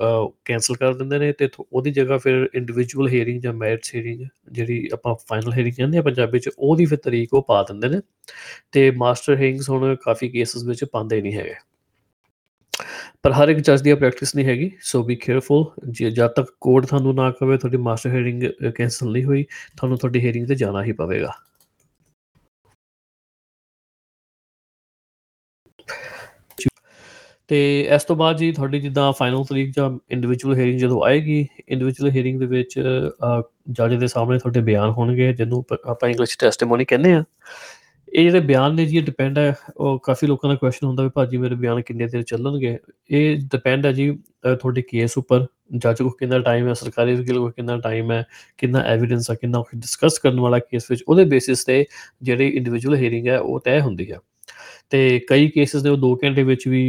ਕੈਨਸਲ 0.45 0.75
ਕਰ 0.75 0.93
ਦਿੰਦੇ 0.93 1.19
ਨੇ 1.19 1.31
ਤੇ 1.33 1.47
ਥੋ- 1.47 1.65
ਉਹਦੀ 1.73 1.91
ਜਗ੍ਹਾ 1.91 2.17
ਫਿਰ 2.17 2.49
ਇੰਡੀਵਿਜੂਅਲ 2.55 3.07
ਹੀਅਰਿੰਗ 3.07 3.41
ਜਾਂ 3.41 3.53
ਮੈਰਿਟਸ 3.53 3.95
ਹੀਅਰਿੰਗ 3.95 4.21
ਜਿਹੜੀ 4.51 4.89
ਆਪਾਂ 4.93 5.15
ਫਾਈਨਲ 5.27 5.53
ਹੀਅਰਿੰਗ 5.53 5.73
ਕਹਿੰਦੇ 5.75 5.97
ਆ 5.97 6.01
ਪੰਜਾਬੀ 6.01 6.39
ਚ, 6.39 6.49
ਉਹਦੀ 6.59 6.85
ਫਿਰ 6.85 6.97
ਤਰੀਕ 6.97 7.33
ਉਹ 7.33 7.41
ਪਾ 7.41 7.63
ਦਿੰਦੇ 7.63 7.89
ਨੇ 7.89 8.01
ਤੇ 8.71 8.91
ਮਾਸਟਰ 8.91 9.33
ਹੀਅਰਿੰਗਸ 9.33 9.69
ਹੁਣ 9.69 9.95
ਕਾਫੀ 9.95 10.29
ਕੇਸਸ 10.29 10.63
ਵਿੱਚ 10.63 10.83
ਪਾਉਂਦੇ 10.83 11.21
ਨਹੀਂ 11.21 11.33
ਹੈਗੇ। 11.33 11.53
ਪਰ 13.23 13.31
ਹਰ 13.31 13.49
ਇੱਕ 13.49 13.59
ਜੱਜ 13.59 13.81
ਦੀ 13.81 13.93
ਪ੍ਰੈਕਟਿਸ 13.93 14.35
ਨਹੀਂ 14.35 14.45
ਹੈਗੀ 14.45 14.71
ਸੋ 14.81 15.03
ਬੀ 15.03 15.15
ਕੇਅਰਫੁਲ 15.15 15.65
ਜੇ 15.89 16.11
ਜਦ 16.11 16.27
ਤੱਕ 16.27 16.47
ਕੋਰਟ 16.61 16.85
ਤੁਹਾਨੂੰ 16.85 17.15
ਨਾ 17.15 17.31
ਕਵੇ, 17.31 17.57
ਤੁਹਾਡੀ 17.57 17.77
ਮਾਸਟਰ 17.77 18.09
ਹੀਅਰਿੰਗ 18.09 18.43
ਕੈਨਸਲ 18.75 19.11
ਨਹੀਂ 19.11 19.23
ਹੋਈ, 19.23 19.43
ਤੁਹਾਨੂੰ 19.77 19.97
ਤੁਹਾਡੀ 19.97 20.19
ਹੀਅਰਿੰਗ 20.19 20.47
ਤੇ 20.47 20.55
ਜਾਣਾ 20.55 20.83
ਹੀ 20.83 20.91
ਪਵੇਗਾ। 20.91 21.33
ਤੇ 27.49 27.59
ਇਸ 27.95 28.03
ਤੋਂ 28.03 28.15
ਬਾਅਦ 28.15 28.37
ਜੀ 28.37 28.51
ਤੁਹਾਡੀ 28.51 28.79
ਜਿੱਦਾਂ 28.79 29.11
ਫਾਈਨਲ 29.19 29.43
ਤਰੀਕ 29.49 29.71
ਜਾਂ 29.75 29.89
ਇੰਡੀਵਿਜੂਅਲ 30.11 30.55
ਹੀਅਰਿੰਗ 30.55 30.79
ਜਦੋਂ 30.79 31.03
ਆਏਗੀ 31.05 31.45
ਇੰਡੀਵਿਜੂਅਲ 31.69 32.11
ਹੀਅਰਿੰਗ 32.11 32.39
ਦੇ 32.39 32.45
ਵਿੱਚ 32.45 32.79
ਜੱਜ 33.71 33.95
ਦੇ 33.95 34.07
ਸਾਹਮਣੇ 34.07 34.39
ਤੁਹਾਡੇ 34.39 34.61
ਬਿਆਨ 34.61 34.89
ਹੋਣਗੇ, 34.89 35.31
ਜਿਹਨੂੰ 35.33 35.63
ਆਪਾਂ 35.85 36.09
ਇੰਗਲਿਸ਼ 36.09 36.37
ਟੈਸਟੀਮੋਨੀ 36.39 36.85
ਕਹਿੰਦੇ 36.85 37.13
ਆ 37.13 37.23
ਇਹ 38.07 38.23
ਜਿਹੜੇ 38.23 38.39
ਬਿਆਨ 38.39 38.75
ਨੇ 38.75 38.85
ਜੀ 38.85 38.99
ਡਿਪੈਂਡ 39.01 39.37
ਹੈ, 39.37 39.53
ਉਹ 39.77 39.99
ਕਾਫੀ 40.03 40.27
ਲੋਕਾਂ 40.27 40.49
ਦਾ 40.49 40.55
ਕੁਐਸਚਨ 40.55 40.87
ਹੁੰਦਾ 40.87 41.03
ਵੀ 41.03 41.09
ਭਾਜੀ 41.15 41.37
ਮੇਰੇ 41.37 41.55
ਬਿਆਨ 41.55 41.81
ਕਿੰਨੇ 41.81 42.05
ਦਿਨ 42.07 42.21
ਚੱਲਣਗੇ। 42.23 42.77
ਇਹ 43.09 43.37
ਡਿਪੈਂਡ 43.51 43.85
ਹੈ 43.85 43.91
ਜੀ 43.91 44.09
ਤੁਹਾਡੇ 44.43 44.81
ਕੇਸ 44.81 45.17
ਉੱਪਰ। 45.17 45.45
ਜੱਜ 45.75 46.01
ਕੋ 46.01 46.09
ਕਿੰਨਾ 46.09 46.39
ਟਾਈਮ 46.39 46.67
ਹੈ, 46.67 46.73
ਸਰਕਾਰੀ 46.73 47.15
ਵਕੀਲ 47.15 47.37
ਕੋ 47.39 47.49
ਕਿੰਨਾ 47.49 47.77
ਟਾਈਮ 47.79 48.11
ਹੈ, 48.11 48.23
ਕਿੰਨਾ 48.57 48.83
ਐਵੀਡੈਂਸ 48.87 49.29
ਹੈ, 49.31 49.35
ਕਿੰਨਾ 49.35 49.63
ਡਿਸਕਸ 49.75 50.19
ਕਰਨ 50.19 50.39
ਵਾਲਾ 50.39 50.59
ਕੇਸ 50.59 50.89
ਵਿੱਚ। 50.91 51.03
ਉਹਦੇ 51.07 51.25
ਬੇਸਿਸ 51.25 51.63
ਤੇ 51.65 51.85
ਜਿਹੜੀ 52.21 52.47
ਇੰਡੀਵਿਜੂਅਲ 52.49 52.95
ਹੀਅਰਿੰਗ 52.95 53.27
ਹੈ, 53.27 53.39
ਉਹ 53.39 53.59
ਤੈਅ 53.65 53.81
ਹੁੰਦੀ 53.81 54.11
ਹੈ। 54.11 54.17
ਤੇ 54.91 55.19
ਕਈ 55.29 55.47
ਕੇਸਿਸ 55.49 55.81
ਦੇ 55.83 55.89
ਉਹ 55.89 55.97
2 55.99 56.13
ਘੰਟੇ 56.23 56.43
ਵਿੱਚ 56.43 56.67
ਵੀ 56.67 56.81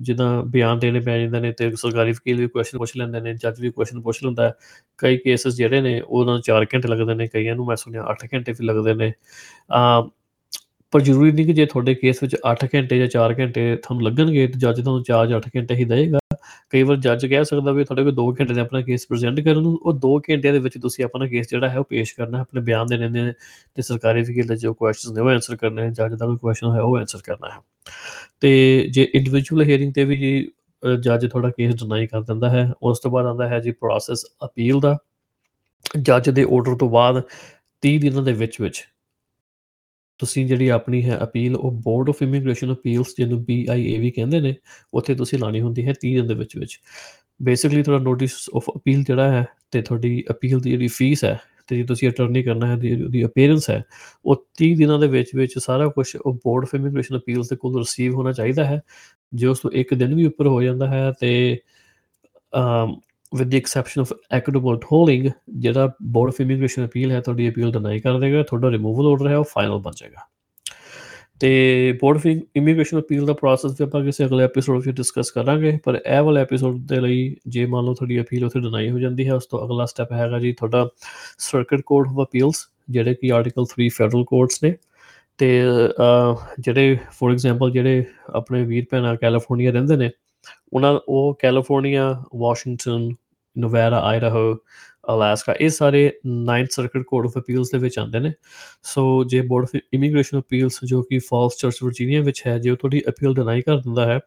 ਜਿੱਦਾਂ 0.00 0.42
ਬਿਆਨ 0.48 0.78
ਦੇਣੇ 0.78 1.00
ਪੈ 1.00 1.18
ਜਾਂਦੇ 1.18 1.40
ਨੇ 1.40 1.52
ਤੇ 1.52 1.70
ਸਰਕਾਰੀ 1.76 2.12
ਵਕੀਲ 2.12 2.40
ਵੀ 2.40 2.46
ਕੁਐਸਚਨ 2.48 2.78
ਪੁੱਛ 2.78 2.96
ਲੈਂਦੇ 2.96 3.20
ਨੇ 3.20 3.34
ਜੱਜ 3.34 3.60
ਵੀ 3.60 3.70
ਕੁਐਸਚਨ 3.70 4.00
ਪੁੱਛ 4.02 4.22
ਲੈਂਦਾ 4.24 4.52
ਕਈ 4.98 5.16
ਕੇਸਿਸ 5.18 5.54
ਜਿਹੜੇ 5.56 5.80
ਨੇ, 5.80 6.00
ਉਹਨਾਂ 6.00 6.34
ਨੂੰ 6.34 6.42
4 6.42 6.66
ਘੰਟੇ 6.74 6.88
ਲੱਗਦੇ 6.88 7.14
ਨੇ, 7.14 7.26
ਕਈਆਂ 7.28 7.56
ਨੂੰ 7.56 7.66
ਮੈਂ 7.66 7.76
ਸੁਣਿਆ 7.76 8.04
8 8.12 8.26
ਘੰਟੇ 8.34 8.52
ਵੀ 8.52 8.66
ਲੱਗਦੇ 8.66 8.94
ਨੇ। 8.94 9.12
ਆ 9.72 10.00
ਪਰ 10.92 11.00
ਜ਼ਰੂਰੀ 11.00 11.32
ਨਹੀਂ 11.32 11.46
ਕਿ 11.46 11.52
ਜੇ 11.52 11.66
ਤੁਹਾਡੇ 11.66 11.94
ਕੇਸ 11.94 12.22
ਵਿੱਚ 12.22 12.36
8 12.46 12.66
ਘੰਟੇ 12.74 12.98
ਜਾਂ 12.98 13.06
4 13.10 13.34
ਘੰਟੇ 13.38 13.74
ਤੁਹਾਨੂੰ 13.76 14.04
ਲੱਗਣਗੇ, 14.04 14.46
ਤੇ 14.46 14.58
ਜੱਜ 14.58 14.80
ਤੁਹਾਨੂੰ 14.80 15.04
4 15.04 15.26
ਜਾਂ 15.28 15.38
8 15.38 15.48
ਘੰਟੇ 15.56 15.74
ਹੀ 15.74 15.84
ਦੇਗਾ 15.84 16.18
ਕਈ 16.74 16.82
ਵਾਰ 16.82 16.96
ਜੱਜ 16.96 17.24
ਕਹਿ 17.26 17.44
ਸਕਦਾ 17.44 17.72
ਵੀ 17.72 17.84
ਤੁਹਾਡੇ 17.84 18.02
ਕੋਲ 18.04 18.14
2 18.14 18.24
ਘੰਟੇ 18.40 18.54
ਦੇ 18.54 18.60
ਆਪਣਾ 18.60 18.80
ਕੇਸ 18.80 19.06
ਪ੍ਰੈਜ਼ੈਂਟ 19.06 19.40
ਕਰਨ 19.40 19.62
ਨੂੰ, 19.62 19.72
ਉਹ 19.82 19.92
2 19.98 20.10
ਘੰਟਿਆਂ 20.30 20.52
ਦੇ 20.52 20.58
ਵਿੱਚ 20.58 20.78
ਤੁਸੀਂ 20.78 21.04
ਆਪਣਾ 21.04 21.26
ਕੇਸ 21.26 21.50
ਜਿਹੜਾ 21.50 21.68
ਹੈ 21.68 21.78
ਉਹ 21.78 21.84
ਪੇਸ਼ 21.84 22.14
ਕਰਨਾ 22.16 22.38
ਹੈ 22.38 22.42
ਆਪਣੇ 22.42 22.60
ਬਿਆਨ 22.60 22.86
ਦੇਣੇ 22.86 23.08
ਨੇ 23.08 23.32
ਤੇ 23.74 23.82
ਸਰਕਾਰੀ 23.82 24.22
ਵਕੀਲ 24.22 24.46
ਦੇ 24.46 24.56
ਜੋ 24.56 24.72
ਕੁਐਸਚਨਸ 24.74 25.12
ਨੇ 25.12 25.20
ਉਹ 25.20 25.28
ਆਨਸਰ 25.30 25.56
ਕਰਨੇ 25.56 25.82
ਹੈ 25.82 25.90
ਜੱਜ 25.90 26.14
ਦਾ 26.14 26.26
ਕੋਈ 26.26 26.36
ਕੁਐਸਚਨ 26.36 26.74
ਹੈ 26.74 26.80
ਉਹ 26.80 26.96
ਆਨਸਰ 26.96 27.18
ਕਰਨਾ 27.24 27.50
ਹੈ। 27.50 27.60
ਤੇ 28.40 28.50
ਜੇ 28.90 29.08
ਇੰਡੀਵਿਜੂਅਲ 29.14 29.62
ਹੀਅਰਿੰਗ 29.62 29.92
ਤੇ 29.94 30.04
ਵੀ 30.04 30.16
ਜੀ 30.16 30.50
ਜੱਜ 31.00 31.26
ਥੋੜਾ 31.30 31.50
ਕੇਸ 31.50 31.74
ਡਿਨਾਈ 31.74 32.06
ਕਰ 32.06 32.22
ਦਿੰਦਾ 32.22 32.50
ਹੈ, 32.50 32.70
ਉਸ 32.82 32.98
ਤੋਂ 32.98 33.10
ਬਾਅਦ 33.10 33.26
ਆਉਂਦਾ 33.26 33.48
ਹੈ 33.48 33.60
ਜੀ 33.60 33.72
ਪ੍ਰੋਸੈਸ 33.72 34.24
ਅਪੀਲ 34.44 34.80
ਦਾ। 34.80 34.96
ਜੱਜ 36.00 36.30
ਦੇ 36.30 36.42
ਆਰਡਰ 36.42 36.76
ਤੋਂ 36.76 36.90
ਬਾਅਦ 36.90 37.22
30 37.82 37.98
ਦਿਨਾਂ 37.98 38.22
ਦੇ 38.22 38.32
ਵਿੱਚ 38.32 38.60
ਵਿੱਚ 38.60 38.82
ਤੁਸੀਂ 40.20 40.46
ਜਿਹੜੀ 40.46 40.68
ਆਪਣੀ 40.68 41.02
ਹੈ 41.04 41.18
ਅਪੀਲ 41.24 41.56
ਉਹ 41.56 41.72
ਬੋਰਡ 41.82 42.08
ਆਫ 42.08 42.22
ਇਮੀਗ੍ਰੇਸ਼ਨ 42.22 42.72
ਅਪੀਲਸ 42.72 43.14
ਜਿਹਨੂੰ 43.18 43.42
ਬੀਆਈਏਵੀ 43.44 44.10
ਕਹਿੰਦੇ 44.10 44.40
ਨੇ, 44.40 44.54
ਉੱਥੇ 44.94 45.14
ਤੁਸੀਂ 45.14 45.38
ਲਾਣੀ 45.38 45.60
ਹੁੰਦੀ 45.60 45.86
ਹੈ 45.86 45.92
30 46.00 46.14
ਦਿਨ 46.16 46.26
ਦੇ 46.26 46.34
ਵਿੱਚ 46.34 46.56
ਵਿੱਚ। 46.58 46.78
ਬੇਸਿਕਲੀ 47.42 47.82
ਤੁਹਾਡਾ 47.82 48.04
ਨੋਟਿਸ 48.04 48.34
ਆਫ 48.56 48.70
ਅਪੀਲ 48.76 49.02
ਜਿਹੜਾ 49.04 49.30
ਹੈ 49.32 49.44
ਤੇ 49.72 49.82
ਤੁਹਾਡੀ 49.82 50.24
ਅਪੀਲ 50.30 50.60
ਦੀ 50.60 50.70
ਜਿਹੜੀ 50.70 50.88
ਫੀਸ 50.88 51.24
ਹੈ 51.24 51.38
ਤੇ 51.68 51.76
ਜੇ 51.76 51.84
ਤੁਸੀਂ 51.84 52.08
ਅਟਰਨੀ 52.10 52.42
ਕਰਨਾ 52.42 52.66
ਹੈ 52.66 52.76
ਦੀ 52.76 53.24
ਅਪੀਅਰੈਂਸ 53.24 53.70
ਹੈ, 53.70 53.82
ਉਹ 54.24 54.46
30 54.58 54.74
ਦਿਨਾਂ 54.76 54.98
ਦੇ 54.98 55.06
ਵਿੱਚ 55.08 55.30
ਵਿੱਚ 55.36 55.58
ਸਾਰਾ 55.58 55.88
ਕੁਝ 55.88 56.06
ਉਹ 56.16 56.34
ਬੋਰਡ 56.44 56.64
ਆਫ 56.64 56.74
ਇਮੀਗ੍ਰੇਸ਼ਨ 56.74 57.18
ਅਪੀਲਸ 57.18 57.48
ਦੇ 57.50 57.56
ਕੋਲ 57.56 57.78
ਰਿਸੀਵ 57.78 58.14
ਹੋਣਾ 58.14 58.32
ਚਾਹੀਦਾ 58.32 58.64
ਹੈ। 58.64 58.80
ਜੇ 59.32 59.46
ਉਸ 59.46 59.58
ਤੋਂ 59.60 59.70
ਇੱਕ 59.72 59.94
ਦਿਨ 59.94 60.14
ਵੀ 60.14 60.26
ਉੱਪਰ 60.26 60.46
ਹੋ 60.48 60.62
ਜਾਂਦਾ 60.62 60.88
ਹੈ 60.88 61.12
ਤੇ, 61.20 61.58
ਅਮ 62.52 62.96
with 63.32 63.48
the 63.48 63.56
exception 63.56 64.00
of 64.00 64.12
equitable 64.32 64.78
tolling 64.82 65.28
ਜਿਹੜਾ 65.58 65.90
ਬੋਰਡ 66.02 66.28
ਆਫ 66.28 66.40
ਇਮੀਗ੍ਰੇਸ਼ਨ 66.40 66.84
ਅਪੀਲ 66.86 67.10
ਹੈ, 67.12 67.20
ਤੁਹਾਡੀ 67.20 67.48
ਅਪੀਲ 67.48 67.72
ਡਿਨਾਈ 67.72 68.00
ਕਰ 68.00 68.18
ਦੇਗਾ, 68.18 68.42
ਤੁਹਾਡਾ 68.42 68.70
ਰਿਮੂਵਲ 68.70 69.06
ਆਰਡਰ 69.06 69.28
ਹੈ, 69.28 69.36
ਉਹ 69.36 69.44
ਫਾਈਨਲ 69.54 69.78
ਬਣ 69.78 69.92
ਜਾਏਗਾ। 69.96 70.26
ਤੇ 71.40 71.98
ਬੋਰਡ 72.00 72.16
ਆਫ 72.16 72.26
ਇਮੀਗ੍ਰੇਸ਼ਨ 72.26 72.98
ਅਪੀਲ 73.00 73.24
ਦਾ 73.26 73.32
ਪ੍ਰੋਸੈਸ 73.32 73.72
ਵੀ 73.80 73.84
ਆਪਾਂ 73.84 74.02
ਕਿਸੇ 74.04 74.24
ਅਗਲੇ 74.24 74.44
ਐਪੀਸੋਡ 74.44 74.82
ਵਿੱਚ 74.86 74.96
ਡਿਸਕਸ 74.96 75.30
ਕਰਾਂਗੇ, 75.30 75.78
ਪਰ 75.84 76.00
ਇਹ 76.06 76.20
ਵਾਲਾ 76.22 76.40
ਐਪੀਸੋਡ 76.40 76.78
ਦੇ 76.88 77.00
ਲਈ 77.00 77.34
ਜੇ 77.48 77.64
ਮੰਨ 77.66 77.84
ਲਓ 77.84 77.94
ਤੁਹਾਡੀ 77.94 78.20
ਅਪੀਲ 78.20 78.44
ਉੱਥੇ 78.44 78.60
ਡਿਨਾਈ 78.60 78.90
ਹੋ 78.90 78.98
ਜਾਂਦੀ 78.98 79.26
ਹੈ, 79.28 79.34
ਉਸ 79.34 79.46
ਤੋਂ 79.46 79.64
ਅਗਲਾ 79.66 79.86
ਸਟੈਪ 79.86 80.12
ਹੈਗਾ 80.12 80.38
ਜੀ 80.38 80.52
ਤੁਹਾਡਾ 80.52 80.88
ਸਰਕਟ 81.38 81.80
ਕੋਰਟ 81.86 82.08
ਆਫ 82.08 82.26
ਅਪੀਲਸ 82.26 82.66
ਜਿਹੜੇ 82.90 83.14
ਕਿ 83.14 83.32
ਆਰਟੀਕਲ 83.32 83.64
3 83.70 83.88
ਫੈਡਰਲ 83.96 84.24
ਕੋਰਟਸ 84.24 84.62
ਨੇ। 84.62 84.74
ਤੇ 85.38 85.48
ਜਿਹੜੇ 86.60 86.96
ਫੋਰ 87.12 87.32
ਐਗਜ਼ਾਮਪਲ 87.32 87.70
ਜਿਹੜੇ 87.70 88.04
ਆਪਣੇ 88.34 88.62
ਵੀਰ 88.64 88.84
ਭੈਣਾਂ 88.90 89.14
ਕੈਲੀਫੋਰਨੀਆ 89.16 89.70
ਰਹਿੰਦੇ 89.70 89.96
ਨੇ 89.96 90.10
ਉਹਨਾਂ 90.72 91.00
ਉਹ 91.08 91.38
California, 91.42 92.24
Washington 92.36 93.10
Nevada 93.58 94.00
Idaho, 94.00 94.56
Alaska, 95.14 95.54
ਇਹ 95.60 95.68
ਸਾਰੇ 95.68 96.12
9th 96.26 96.66
circuit 96.70 97.02
court 97.02 97.26
of 97.26 97.38
appeals 97.38 97.70
ਦੇ 97.70 97.78
ਵਿੱਚ 97.78 97.98
ਆਉਂਦੇ 97.98 98.18
ਨੇ। 98.18 98.32
ਸੋ 98.82 99.24
ਜੇ 99.24 99.40
ਬੋਰਡ 99.40 99.64
ਆਫ 99.64 99.80
ਇਮੀਗ੍ਰੇਸ਼ਨ 99.94 100.40
ਅਪੀਲਸ 100.40 100.80
ਜੋ 100.84 101.02
ਕਿ 101.02 101.18
ਫਾਲਸ 101.18 101.56
ਚਰਚ 101.56 101.78
ਵਰਜੀਨੀਆ 101.84 102.20
ਵਿੱਚ 102.20 102.42
ਹੈ, 102.46 102.58
ਜੇ 102.58 102.70
ਉਹ 102.70 102.76
ਤੁਹਾਡੀ 102.76 103.02
ਅਪੀਲ 103.08 103.34
ਡਿਨਾਈ 103.34 103.62
ਕਰ 103.62 103.76
ਦਿੰਦਾ 103.76 104.06
ਹੈ, 104.06 104.20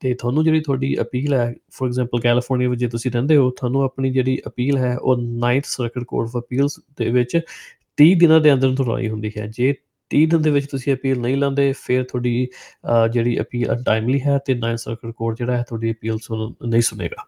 ਤੇ 0.00 0.14
ਤੁਹਾਨੂੰ 0.14 0.44
ਜਿਹੜੀ 0.44 0.60
ਤੁਹਾਡੀ 0.60 0.96
ਅਪੀਲ 1.00 1.34
ਹੈ 1.34 1.54
ਫੋਰ 1.70 1.88
ਐਗਜ਼ਾਮਪਲ 1.88 2.20
ਕੈਲੀਫੋਰਨੀਆ 2.20 2.68
ਵਿੱਚ 2.68 2.80
ਜੇ 2.80 2.88
ਤੁਸੀਂ 2.88 3.10
ਰਹਿੰਦੇ 3.10 3.36
ਹੋ, 3.36 3.50
ਤੁਹਾਨੂੰ 3.50 3.82
ਆਪਣੀ 3.82 4.10
ਜਿਹੜੀ 4.10 4.38
ਅਪੀਲ 4.46 4.76
ਹੈ, 4.76 4.96
ਉਹ 4.96 5.16
9th 5.16 5.62
circuit 5.64 6.04
court 6.04 6.28
of 6.28 6.42
appeals 6.42 6.80
ਦੇ 6.96 7.10
ਵਿੱਚ 7.10 7.40
30 7.96 8.14
ਦਿਨਾਂ 8.14 8.40
ਦੇ 8.40 8.52
ਅੰਦਰ 8.52 8.74
ਤੁਹਾਡੀ 8.74 9.08
ਹੁੰਦੀ 9.08 9.32
ਹੈ। 9.38 9.46
ਜੇ 9.46 9.74
30 10.10 10.26
ਦਿਨ 10.26 10.42
ਦੇ 10.42 10.50
ਵਿੱਚ 10.50 10.66
ਤੁਸੀਂ 10.66 10.92
ਅਪੀਲ 10.94 11.20
ਨਹੀਂ 11.20 11.36
ਲਾਉਂਦੇ, 11.36 11.72
ਫਿਰ 11.78 12.04
ਤੁਹਾਡੀ 12.04 12.48
ਜਿਹੜੀ 13.12 13.40
ਅਪੀਲ 13.40 13.72
ਅਨਟਾਈਮਲੀ 13.72 14.20
ਹੈ 14.20 14.38
ਤੇ 14.46 14.54
9th 14.56 14.78
ਸਰਕਟ 14.78 15.10
ਕੋਰਟ 15.10 15.38
ਜਿਹੜਾ 15.38 15.56
ਹੈ 15.56 15.64
ਤੁਹਾਡੀ 15.68 15.92
ਅਪੀਲ 15.92 16.18
ਸੁਣ, 16.22 16.52
ਨਹੀਂ 16.66 16.82
ਸੁਣੇਗਾ। 16.82 17.26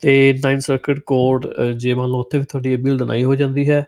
ਤੇ 0.00 0.32
9th 0.38 0.60
ਸਰਕਟ 0.60 0.98
ਕੋਰਟ 1.06 1.46
ਜੇ 1.76 1.94
ਮੰਨ 1.94 2.10
ਲਓ 2.10 2.20
ਉੱਥੇ 2.20 2.38
ਵੀ 2.38 2.44
ਤੁਹਾਡੀ 2.44 2.74
ਅਪੀਲ 2.74 2.98
ਡਿਨਾਈ 2.98 3.24
ਹੋ 3.24 3.34
ਜਾਂਦੀ 3.34 3.68
ਹੈ, 3.70 3.84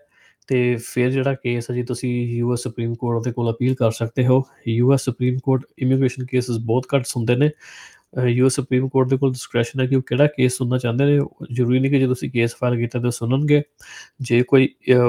ਤੇ 0.48 0.76
ਫਿਰ 0.84 1.10
ਜਿਹੜਾ 1.10 1.34
ਕੇਸ 1.34 1.70
ਹੈ 1.70 1.74
ਜੀ, 1.74 1.82
ਤੁਸੀਂ 1.82 2.10
ਯੂਐਸ 2.36 2.60
ਸੁਪਰੀਮ 2.60 2.94
ਕੋਰਟ 2.94 3.24
ਦੇ 3.24 3.32
ਕੋਲ 3.32 3.50
ਅਪੀਲ 3.52 3.74
ਕਰ 3.74 3.90
ਸਕਦੇ 3.90 4.26
ਹੋ। 4.26 4.42
US 4.68 5.04
Supreme 5.04 5.38
Court 5.38 5.64
immigration 5.78 6.24
cases 6.26 6.58
ਬਹੁਤ 6.60 6.86
ਘੱਟ 6.94 7.06
ਸੁਣਦੇ 7.06 7.36
ਨੇ 7.36 7.50
ਯੂਐਸ 8.14 8.54
ਸੁਪਰੀਮ 8.54 8.88
ਕੋਰਟ 8.88 9.08
ਦੇ 9.08 9.16
ਕੋਲ 9.16 9.32
ਡਿਸਕ੍ਰੈਸ਼ਨ 9.32 9.80
ਹੈ 9.80 9.86
ਕਿ 9.86 9.96
ਉਹ 9.96 10.02
ਕਿਹੜਾ 10.06 10.26
ਕੇਸ 10.26 10.56
ਸੁਣਨਾ 10.56 10.78
ਚਾਹੁੰਦੇ 10.78 11.04
ਨੇ 11.06 11.18
ਜ਼ਰੂਰੀ 11.52 11.80
ਨਹੀਂ 11.80 11.90
ਕਿ 11.90 11.98
ਜੇ 11.98 12.06
ਤੁਸੀਂ 12.06 12.30
ਕੇਸ 12.30 12.54
ਫਾਈਲ 12.60 12.76
ਕੀਤਾ 12.78 13.00
ਤਾਂ 13.00 13.10
ਸੁਣਨਗੇ। 13.10 13.62
ਜੇ 14.20 14.42
ਕੋਈ 14.42 14.68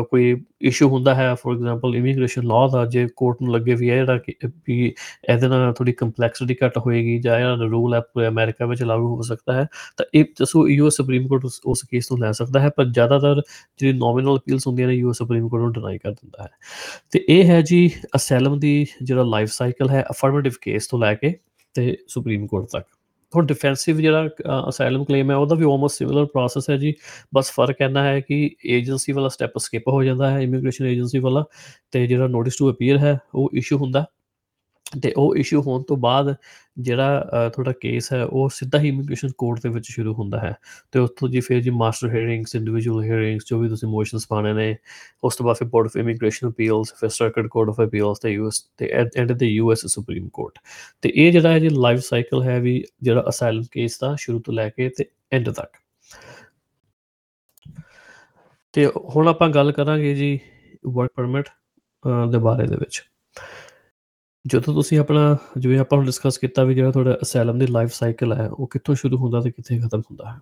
ਕੋਈ 0.09 0.35
ਇਸ਼ੂ 0.69 0.87
ਹੁੰਦਾ 0.89 1.15
ਹੈ 1.15 1.33
ਫੋਰ 1.35 1.55
ਐਗਜ਼ਾਮਪਲ 1.55 1.95
ਇਮੀਗ੍ਰੇਸ਼ਨ 1.95 2.43
ਲਾਅ 2.47 2.67
ਦਾ, 2.71 2.85
ਜੇ 2.85 3.07
ਕੋਰਟ 3.15 3.41
ਨੂੰ 3.41 3.53
ਲੱਗੇ 3.53 3.75
ਵੀ 3.75 3.87
ਇਹ 3.89 3.95
ਜਿਹੜਾ 3.95 4.19
ਵੀ 4.67 4.93
ਇਹਦੇ 5.29 5.47
ਨਾਲ 5.47 5.73
ਥੋੜੀ 5.73 5.91
ਕੰਪਲੈਕਸਿਟੀ 5.93 6.55
ਘੱਟ 6.63 6.77
ਹੋਏਗੀ 6.77 7.17
ਜਾਂ 7.19 7.39
ਇਹ 7.39 7.67
ਰੂਲ 7.69 7.93
ਹੈ, 7.93 7.99
ਪੂਰੇ 7.99 8.27
ਅਮਰੀਕਾ 8.27 8.65
ਵਿੱਚ 8.65 8.83
ਲਾਗੂ 8.83 9.15
ਹੋ 9.15 9.21
ਸਕਦਾ 9.21 9.53
ਹੈ, 9.53 9.67
ਤਾਂ 9.97 10.05
ਇਹ 10.15 10.25
ਜਸੋ 10.41 10.67
ਯੂਐਸ 10.67 10.95
ਸੁਪਰੀਮ 10.97 11.27
ਕੋਰਟ 11.27 11.45
ਉਸ 11.45 11.83
ਕੇਸ 11.91 12.11
ਨੂੰ 12.11 12.19
ਲੈ 12.19 12.31
ਸਕਦਾ 12.31 12.59
ਹੈ, 12.59 12.69
ਪਰ 12.69 12.85
ਜ਼ਿਆਦਾਤਰ 12.85 13.41
ਜਿਹੜੀ 13.79 13.97
ਨੋਮੀਨਲ 13.97 14.37
ਅਪੀਲਸ 14.37 14.67
ਹੁੰਦੀਆਂ 14.67 14.87
ਨੇ 14.87 14.93
ਯੂਐਸ 14.93 15.17
ਸੁਪਰੀਮ 15.17 15.47
ਕੋਰਟ 15.49 15.63
ਨੂੰ 15.63 15.71
ਡਿਨਾਈ 15.73 15.97
ਕਰ 15.97 16.11
ਦਿੰਦਾ 16.11 16.43
ਹੈ। 16.43 16.49
ਤੇ 17.11 17.25
ਇਹ 17.29 17.43
ਹੈ 17.45 17.61
ਜੀ 17.61 17.89
ਅਸੈਲਮ 18.15 18.59
ਦੀ 18.59 18.85
ਜਿਹੜਾ 19.03 19.23
ਲਾਈਫ 19.23 19.49
ਸਾਈਕਲ 19.51 19.89
ਹੈ 19.89 20.05
ਅਫਰਮੇਟਿਵ 20.11 20.53
ਕੇਸ 20.61 20.87
ਤੋਂ 20.87 20.99
ਲੈ 20.99 21.13
ਕੇ 21.13 21.35
ਤੇ 21.75 21.95
ਸੁਪਰੀਮ 22.07 22.47
ਕੋਰਟ 22.47 22.69
ਤੱਕ। 22.71 22.85
ਹੁਣ 23.33 23.45
ਡਿਫੈਂਸਿਵ 23.45 23.97
ਜਿਹੜਾ 23.97 24.29
ਅਸਾਈਲਮ 24.69 25.03
ਕਲੇਮ 25.05 25.31
ਹੈ, 25.31 25.35
ਉਹਦਾ 25.35 25.55
ਵੀ 25.55 25.65
ਆਲਮੋਸਟ 25.65 25.97
ਸਿਮਿਲਰ 25.97 26.25
ਪ੍ਰੋਸੈਸ 26.25 26.69
ਹੈ 26.69 26.77
ਜੀ। 26.77 26.93
ਬਸ 27.35 27.51
ਫ਼ਰਕ 27.51 27.81
ਇਹਨਾਂ 27.81 28.03
ਹੈ 28.03 28.19
ਕਿ 28.19 28.49
ਏਜੰਸੀ 28.69 29.11
ਵਾਲਾ 29.11 29.27
ਸਟੈਪ 29.27 29.57
ਸਕਿਪ 29.57 29.87
ਹੋ 29.87 30.03
ਜਾਂਦਾ 30.03 30.29
ਹੈ 30.31 30.39
ਇਮੀਗ੍ਰੇਸ਼ਨ 30.41 30.85
ਏਜੰਸੀ 30.85 31.19
ਵਾਲਾ, 31.19 31.43
ਤੇ 31.91 32.05
ਜਿਹੜਾ 32.07 32.27
ਨੋਟਿਸ 32.27 32.57
ਟੂ 32.57 32.71
ਅਪੀਅਰ 32.71 32.97
ਹੈ, 32.97 33.17
ਉਹ 33.35 33.49
ਇਸ਼ੂ 33.53 33.77
ਹੁੰਦਾ। 33.77 34.05
ਤੇ 34.91 35.11
ਉਹ 35.17 35.35
ਇਸ਼ੂ 35.35 35.61
ਹੋਣ 35.61 35.83
ਤੋਂ 35.87 35.97
ਬਾਅਦ 35.97 36.33
ਜਿਹੜਾ 36.79 37.49
ਤੁਹਾਡਾ 37.53 37.71
ਕੇਸ 37.81 38.11
ਹੈ, 38.13 38.23
ਉਹ 38.23 38.49
ਸਿੱਧਾ 38.53 38.79
ਹੀ 38.79 38.87
ਇਮੀਗ੍ਰੇਸ਼ਨ 38.87 39.29
ਕੋਰਟ 39.37 39.59
ਦੇ 39.63 39.69
ਵਿੱਚ 39.69 39.87
ਸ਼ੁਰੂ 39.91 40.13
ਹੁੰਦਾ 40.13 40.39
ਹੈ। 40.39 40.53
ਤੇ 40.91 40.99
ਉਸ 40.99 41.09
ਤੋਂ 41.19 41.29
ਜੀ 41.29 41.39
ਫਿਰ 41.39 41.61
ਜੀ 41.61 41.69
ਮਾਸਟਰ 41.69 42.09
ਹੀਅਰਿੰਗਸ 42.15 42.55
ਇੰਡੀਵਿਜੂਅਲ 42.55 43.03
ਹੀਅਰਿੰਗਸ 43.03 43.45
ਜੋ 43.49 43.59
ਵੀ 43.59 43.69
ਤੁਸੀਂ 43.69 43.89
ਮੋਸ਼ਨਸ 43.89 44.27
ਪਾਣੇ 44.27 44.53
ਨੇ, 44.53 44.75
ਉਸ 45.23 45.35
ਤੋਂ 45.35 45.45
ਬਾਅਦ 45.45 45.57
ਫਿਰ 45.57 45.67
ਬੋਰਡ 45.67 45.87
ਆਫ 45.87 45.95
ਇਮੀਗ੍ਰੇਸ਼ਨ 45.97 46.49
ਅਪੀਲਸ 46.49 46.93
ਫਿਰ 46.99 47.09
ਸਰਕਟ 47.09 47.47
ਕੋਰਟ 47.47 47.69
ਆਫ 47.69 47.81
ਅਪੀਲਸ 47.81 48.19
ਤੇ 48.19 48.29
ਯੂਐਸ 48.29 48.61
ਤੇ 48.77 48.89
ਐਂਡ 49.17 49.31
ਦੇ 49.31 49.47
ਯੂਐਸ 49.47 49.85
ਸੁਪਰੀਮ 49.85 50.27
ਕੋਰਟ 50.33 50.59
ਤੇ 51.03 51.11
ਇਹ 51.15 51.31
ਜਿਹੜਾ 51.31 51.51
ਹੈ 51.51 51.59
ਜੀ 51.59 51.69
ਲਾਈਫ 51.69 51.99
ਸਾਈਕਲ 51.99 52.43
ਹੈ 52.43 52.59
ਵੀ 52.59 52.83
ਜਿਹੜਾ 53.01 53.23
ਅਸਾਈਲਮ 53.29 53.63
ਕੇਸ 53.71 53.99
ਦਾ 53.99 54.15
ਸ਼ੁਰੂ 54.19 54.39
ਤੋਂ 54.39 54.53
ਲੈ 54.53 54.69
ਕੇ 54.69 54.89
ਤੇ 54.97 55.05
ਐਂਡ 55.33 55.49
ਤੱਕ। 55.49 55.77
ਤੇ 58.73 58.85
ਹੁਣ 59.15 59.27
ਆਪਾਂ 59.27 59.49
ਗੱਲ 59.49 59.71
ਕਰਾਂਗੇ 59.71 60.13
ਜੀ 60.15 60.39
ਵਰਕ 60.87 61.11
ਪਰਮਿਟ 61.15 61.49
ਦੇ 62.31 62.37
ਬਾਰੇ 62.37 62.67
ਦੇ 62.67 62.75
ਵਿੱਚ। 62.75 63.01
ਜਦੋਂ 64.47 64.73
ਤੁਸੀਂ 64.73 64.99
ਆਪਣਾ, 64.99 65.37
ਜਿਵੇਂ 65.57 65.79
ਆਪਾਂ 65.79 65.97
ਹੁਣ 65.97 66.05
ਡਿਸਕਸ 66.05 66.37
ਕੀਤਾ 66.37 66.63
ਵੀ 66.63 66.75
ਜਿਹੜਾ 66.75 66.91
ਤੁਹਾਡਾ 66.91 67.17
ਅਸਾਈਲਮ 67.21 67.59
ਦੀ 67.59 67.67
ਲਾਈਫ 67.67 67.93
ਸਾਈਕਲ 67.93 68.33
ਹੈ, 68.33 68.47
ਉਹ 68.47 68.67
ਕਿੱਥੋਂ 68.67 68.95
ਸ਼ੁਰੂ 68.95 69.17
ਹੁੰਦਾ 69.17 69.41
ਤੇ 69.41 69.51
ਕਿੱਥੇ 69.51 69.79
ਖਤਮ 69.79 69.99
ਹੁੰਦਾ 69.99 70.31
ਹੈ? 70.31 70.39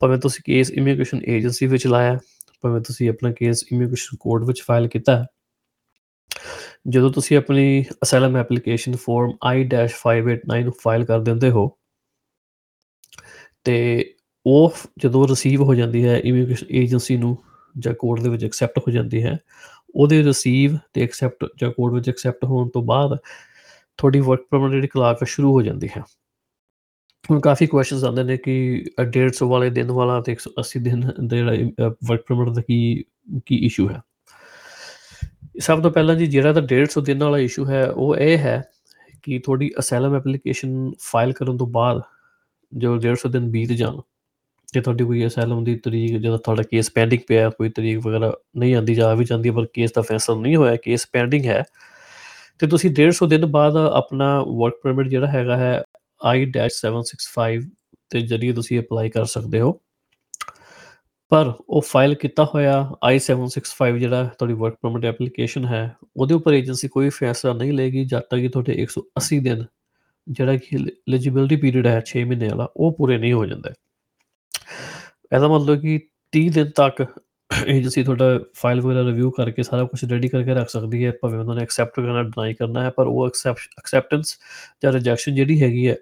ਭਾਵੇਂ 0.00 0.18
ਤੁਸੀਂ 0.18 0.42
ਕੇਸ 0.46 0.70
ਇਮੀਗ੍ਰੇਸ਼ਨ 0.70 1.20
ਏਜੰਸੀ 1.28 1.66
ਵਿੱਚ 1.66 1.86
ਲਾਇਆ 1.86 2.18
ਭਾਵੇਂ 2.62 2.80
ਤੁਸੀਂ 2.80 3.10
ਆਪਣਾ 3.10 3.32
ਕੇਸ 3.32 3.64
ਇਮੀਗ੍ਰੇਸ਼ਨ 3.72 4.16
ਕੋਰਟ 4.20 4.44
ਵਿੱਚ 4.44 4.62
ਫਾਈਲ 4.62 4.88
ਕੀਤਾ 4.88 5.24
ਜਦੋਂ 6.88 7.10
ਤੁਸੀਂ 7.10 7.36
ਆਪਣੀ 7.36 7.84
ਅਸਾਈਲਮ 8.02 8.36
ਐਪਲੀਕੇਸ਼ਨ 8.36 8.96
ਫਾਰਮ 8.96 9.30
I-589 9.50 10.64
ਨੂੰ 10.64 10.72
ਫਾਈਲ 10.82 11.04
ਕਰ 11.04 11.20
ਦਿੰਦੇ 11.20 11.50
ਹੋ, 11.50 11.78
ਤੇ 13.64 14.14
ਉਹ 14.46 14.74
ਜਦੋਂ 14.98 15.28
ਰਿਸੀਵ 15.28 15.62
ਹੋ 15.62 15.74
ਜਾਂਦੀ 15.74 16.04
ਹੈ 16.06 16.20
ਇਮੀਗ੍ਰੇਸ਼ਨ 16.24 16.66
ਏਜੰਸੀ 16.70 17.16
ਨੂੰ 17.16 17.36
ਜਾਂ 17.78 17.94
ਕੋਰਟ 17.94 18.20
ਦੇ 18.20 18.28
ਵਿੱਚ 18.28 18.44
ਐਕਸੈਪਟ 18.44 18.78
ਹੋ 18.78 18.92
ਜਾਂਦੀ 18.92 19.22
ਹੈ 19.22 19.38
ਉਹਦੇ 19.94 20.22
ਰਿਸੀਵ 20.22 20.76
ਤੇ 20.92 21.02
ਐਕਸੈਪਟ 21.02 21.46
ਜਾਂ 21.60 21.70
ਕੋਡ 21.70 21.94
ਵਿੱਚ 21.94 22.08
ਐਕਸੈਪਟ 22.08 22.44
ਹੋਣ 22.44 22.68
ਤੋਂ 22.68 22.82
ਬਾਅਦ 22.82 23.18
ਤੁਹਾਡੀ 23.96 24.20
ਵਰਕ 24.20 24.46
ਪਰਮਿਟ 24.50 24.70
ਜਿਹੜੀ 24.70 24.88
ਕਲਾਕ 24.88 25.24
ਸ਼ੁਰੂ 25.24 25.52
ਹੋ 25.52 25.62
ਜਾਂਦੀ 25.62 25.88
ਹੈ। 25.96 26.02
ਹੁਣ 27.30 27.40
ਕਾਫੀ 27.40 27.66
ਕੁਐਸਚਨਸ 27.66 28.04
ਆਉਂਦੇ 28.04 28.22
ਨੇ 28.22 28.36
ਕਿ 28.36 28.84
150 29.00 29.48
ਵਾਲੇ 29.48 29.70
ਦਿਨ 29.70 29.90
ਵਾਲਾ 29.90 30.20
ਤੇ 30.20 30.32
180 30.32 30.80
ਦਿਨ 30.80 31.10
ਦਾ 31.26 31.36
ਜਿਹੜਾ 31.36 31.52
ਵਰਕ 31.88 32.24
ਪਰਮਿਟ 32.28 32.48
ਦਾ 32.48 32.62
ਕੀ 32.62 33.04
ਕੀ 33.46 33.56
ਇਸ਼ੂ 33.56 33.88
ਹੈ। 33.88 34.02
ਸਭ 35.60 35.82
ਤੋਂ 35.82 35.90
ਪਹਿਲਾਂ 35.90 36.14
ਜੀ, 36.14 36.26
ਜਿਹੜਾ 36.26 36.52
ਤਾਂ 36.52 36.62
150 36.62 37.02
ਦਿਨ 37.02 37.24
ਵਾਲਾ 37.24 37.38
ਇਸ਼ੂ 37.38 37.66
ਹੈ, 37.66 37.90
ਉਹ 37.90 38.16
ਇਹ 38.16 38.38
ਹੈ 38.38 38.62
ਕਿ 39.22 39.38
ਤੁਹਾਡੀ 39.38 39.70
ਅਸਾਈਲਮ 39.78 40.16
ਐਪਲੀਕੇਸ਼ਨ 40.16 40.92
ਫਾਈਲ 40.98 41.32
ਕਰਨ 41.32 41.56
ਤੋਂ 41.56 41.66
ਬਾਅਦ 41.66 42.00
ਜੋ 42.76 42.96
150 42.96 43.30
ਦਿਨ 43.30 43.50
ਬੀਤ 43.50 43.72
ਜਾਣ 43.72 44.00
ਜੇ 44.74 44.80
ਤੁਹਾਡੀ 44.80 45.04
ਕੋਈ 45.04 45.26
ਅਸਾਈਲਮ 45.26 45.64
ਦੀ 45.64 45.74
ਤਰੀਕ 45.76 46.16
ਜਦੋਂ 46.18 46.38
ਤੁਹਾਡਾ 46.38 46.62
ਕੇਸ 46.62 46.90
ਪੈਂਡਿੰਗ 46.90 47.20
ਪਿਆ, 47.28 47.48
ਕੋਈ 47.50 47.68
ਤਰੀਕ 47.68 47.98
ਵਗੈਰਾ 47.98 48.32
ਨਹੀਂ 48.56 48.74
ਆਂਦੀ 48.74 48.94
ਜਾ 48.94 49.14
ਵੀ 49.14 49.24
ਜਾਂਦੀ 49.24 49.50
ਪਰ 49.50 49.66
ਕੇਸ 49.72 49.92
ਦਾ 49.92 50.02
ਫੈਸਲਾ 50.02 50.40
ਨਹੀਂ 50.40 50.56
ਹੋਇਆ 50.56 50.76
ਕੇਸ 50.76 51.06
ਪੈਂਡਿੰਗ 51.12 51.46
ਹੈ, 51.46 51.62
ਤੇ 52.58 52.66
ਤੁਸੀਂ 52.66 52.90
150 52.90 53.26
ਦਿਨ 53.26 53.46
ਬਾਅਦ 53.46 53.76
ਆਪਣਾ 53.76 54.28
ਵਰਕ 54.48 54.74
ਪਰਮਿਟ 54.82 55.08
ਜਿਹੜਾ 55.08 55.26
ਹੈਗਾ 55.26 55.56
ਹੈ 55.56 55.82
I-765 56.20 57.60
ਦੇ 58.10 58.20
ਜ਼ਰੀਏ 58.20 58.52
ਤੁਸੀਂ 58.52 58.80
ਅਪਲਾਈ 58.80 59.10
ਕਰ 59.10 59.24
ਸਕਦੇ 59.24 59.60
ਹੋ। 59.60 59.72
ਪਰ 61.32 61.52
ਉਹ 61.68 61.82
ਫਾਈਲ 61.82 62.14
ਕੀਤਾ 62.14 62.44
ਹੋਇਆ 62.44 62.74
I-765 63.10 63.98
ਜਿਹੜਾ 63.98 64.24
ਤੁਹਾਡੀ 64.38 64.54
ਵਰਕ 64.54 64.76
ਪਰਮਿਟ 64.82 65.04
ਐਪਲੀਕੇਸ਼ਨ 65.04 65.64
ਹੈ, 65.64 65.96
ਉਹਦੇ 66.16 66.34
ਉੱਪਰ 66.34 66.54
ਏਜੰਸੀ 66.54 66.88
ਕੋਈ 66.88 67.08
ਫੈਸਲਾ 67.08 67.52
ਨਹੀਂ 67.52 67.72
ਲਏਗੀ, 67.72 68.04
ਜਦ 68.04 68.20
ਤੱਕ 68.20 68.40
ਕਿ 68.40 68.48
ਤੁਹਾਡੇ 68.48 68.72
180 68.82 69.40
ਦਿਨ 69.40 69.64
ਜਿਹੜਾ 70.28 70.56
ਕਿ 70.56 70.76
ਐਲੀਜੀਬਿਲਟੀ 70.76 71.56
ਪੀਰੀਅਡ 71.56 71.86
ਹੈ 71.86 72.00
6 72.10 72.24
ਮਹੀਨੇ 72.24 72.48
ਵਾਲਾ, 72.48 72.68
ਉਹ 72.76 72.92
ਪੂਰੇ 72.92 73.18
ਨਹੀਂ 73.18 73.32
ਹੋ 73.32 73.46
ਜਾਂਦੇ। 73.46 73.70
ਇਹਦਾ 75.32 75.48
ਮਤਲਬ 75.48 75.80
ਕਿ 75.80 76.00
30 76.32 76.48
ਦਿਨ 76.54 76.70
ਤੱਕ 76.76 77.04
ਏਜੰਸੀ 77.66 78.02
ਤੁਹਾਡਾ 78.04 78.38
ਫਾਈਲ 78.54 78.80
ਵਗੈਰਾ 78.80 79.02
ਰਿਵਿਊ 79.06 79.30
ਕਰਕੇ 79.30 79.62
ਸਾਰਾ 79.62 79.84
ਕੁਝ 79.84 80.04
ਰੈਡੀ 80.12 80.28
ਕਰਕੇ 80.28 80.54
ਰੱਖ 80.54 80.68
ਸਕਦੀ 80.68 81.04
ਹੈ, 81.04 81.12
ਭਾਵੇਂ 81.22 81.38
ਉਹਨਾਂ 81.38 81.54
ਨੇ 81.54 81.62
ਐਕਸੈਪਟ 81.62 81.94
ਕਰਨਾ 81.96 82.22
ਡਿਨਾਈ 82.22 82.54
ਕਰਨਾ 82.54 82.82
ਹੈ, 82.82 82.90
ਪਰ 82.90 83.06
ਉਹ 83.06 83.26
ਐਕਸੈਪਟੈਂਸ 83.26 84.36
ਜਾਂ 84.82 84.92
ਰਿਜੈਕਸ਼ਨ 84.92 85.34
ਜਿਹੜੀ 85.34 85.62
ਹੈਗੀ 85.62 85.88
ਹੈ 85.88 85.96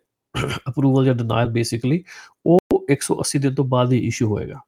ਅਪਰੂਵਲ 0.68 1.04
ਜਾਂ 1.04 1.14
ਡਿਨਾਇਲ 1.14 1.48
ਬੇਸਿਕਲੀ 1.50 2.02
ਉਹ 2.46 2.58
180 2.92 3.38
ਦਿਨ 3.38 3.54
ਤੋਂ 3.54 3.64
ਬਾਅਦ 3.64 3.92
ਹੀ 3.92 3.98
ਇਸ਼ੂ 4.06 4.26
ਹੋਏਗਾ। 4.28 4.60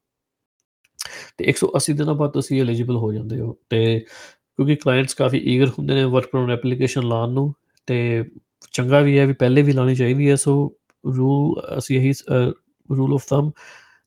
ਤੇ 1.37 1.45
180 1.51 1.93
ਦਿਨਾਂ 1.93 2.15
ਬਾਅਦ 2.15 2.31
ਤੁਸੀਂ 2.31 2.61
ਐਲੀਜੀਬਲ 2.61 2.97
ਹੋ 2.97 3.11
ਜਾਂਦੇ 3.13 3.39
ਹੋ 3.39 3.55
ਤੇ 3.69 3.99
ਕਿਉਂਕਿ 3.99 4.75
ਕਲਾਇੰਟਸ 4.75 5.13
ਕਾਫੀ 5.13 5.37
ਈਗਰ 5.45 5.67
ਹੁੰਦੇ 5.67 5.93
ਨੇ 5.93 6.03
ਵਰਕ 6.03 6.29
ਪਰਮਿਟ 6.31 6.57
ਐਪਲੀਕੇਸ਼ਨ 6.57 7.07
ਲਾਉਣ 7.07 7.33
ਨੂੰ 7.33 7.53
ਤੇ 7.87 7.97
ਚੰਗਾ 8.71 8.99
ਵੀ 8.99 9.17
ਹੈ 9.19 9.25
ਵੀ 9.25 9.33
ਪਹਿਲੇ 9.33 9.61
ਵੀ 9.61 9.71
ਲਾਣੀ 9.71 9.95
ਚਾਹੀਦੀ 9.95 10.29
ਹੈ 10.29 10.35
ਸੋ 10.35 10.53
ਰੂਲ 11.03 11.61
ਅਸੀਂ 11.77 11.97
ਇਹੀ 11.99 12.13
ਰੂਲ 12.89 13.13
ਆਫ 13.13 13.27
ਥੰਬ 13.29 13.51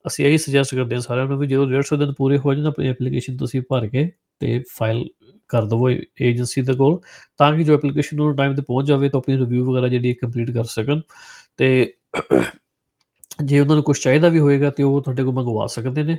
ਅਸੀਂ 0.09 0.27
ਇਹੀ 0.27 0.39
ਸੁਜੈਸਟ 0.39 0.75
ਕਰਦੇ 0.75 0.95
ਹਾਂ 0.95 1.03
ਸਾਰਿਆਂ 1.03 1.27
ਨੂੰ 1.27 1.39
ਵੀ 1.39 1.47
ਜਦੋਂ 1.47 1.67
150 1.69 1.99
ਦਿਨ 1.99 2.13
ਪੂਰੇ 2.19 2.39
ਹੋ 2.39 2.55
ਜਾਣ 2.55 2.67
ਆਪਣੀ 2.67 2.89
ਐਪਲੀਕੇਸ਼ਨ 2.89 3.37
ਤੁਸੀਂ 3.37 3.63
ਭਰ 3.71 3.87
ਕੇ 3.89 4.11
ਤੇ 4.41 4.63
ਫਾਈਲ 4.73 5.05
ਕਰ 5.51 5.65
ਦਵੋ 5.67 5.89
ਏਜੰਸੀ 5.91 6.63
ਦੇ 6.63 6.75
ਕੋਲ, 6.75 6.99
ਤਾਂ 7.39 7.53
ਕਿ 7.57 7.65
ਜੋ 7.65 7.75
ਐਪਲੀਕੇਸ਼ਨ 7.75 8.17
ਨੂੰ 8.17 8.35
ਟਾਈਮ 8.37 8.55
ਤੇ 8.57 8.63
ਪਹੁੰਚ 8.63 8.87
ਜਾਵੇ 8.89 9.09
ਤਾਂ 9.09 9.21
ਆਪਣੀ 9.21 9.37
ਰਿਵਿਊ 9.39 9.65
ਵਗੈਰਾ 9.71 9.89
ਜਿਹੜੀ 9.89 10.15
ਕੰਪਲੀਟ 10.15 10.51
ਕਰ 10.53 10.65
ਸਕਣ 10.77 11.01
ਤੇ 11.59 11.69
ਜੇ 13.45 13.61
ਉਹਨਾਂ 13.61 13.75
ਨੂੰ 13.77 13.85
ਕੁਝ 13.85 13.99
ਚਾਹੀਦਾ 13.99 14.29
ਵੀ 14.29 14.39
ਹੋਏਗਾ 14.41 14.71
ਤੇ 14.71 14.83
ਉਹ 14.83 15.01
ਤੁਹਾਡੇ 15.03 15.23
ਕੋਲ 15.25 15.35
ਮੰਗਵਾ 15.35 15.67
ਸਕਦੇ 15.67 16.03
ਨੇ। 16.03 16.17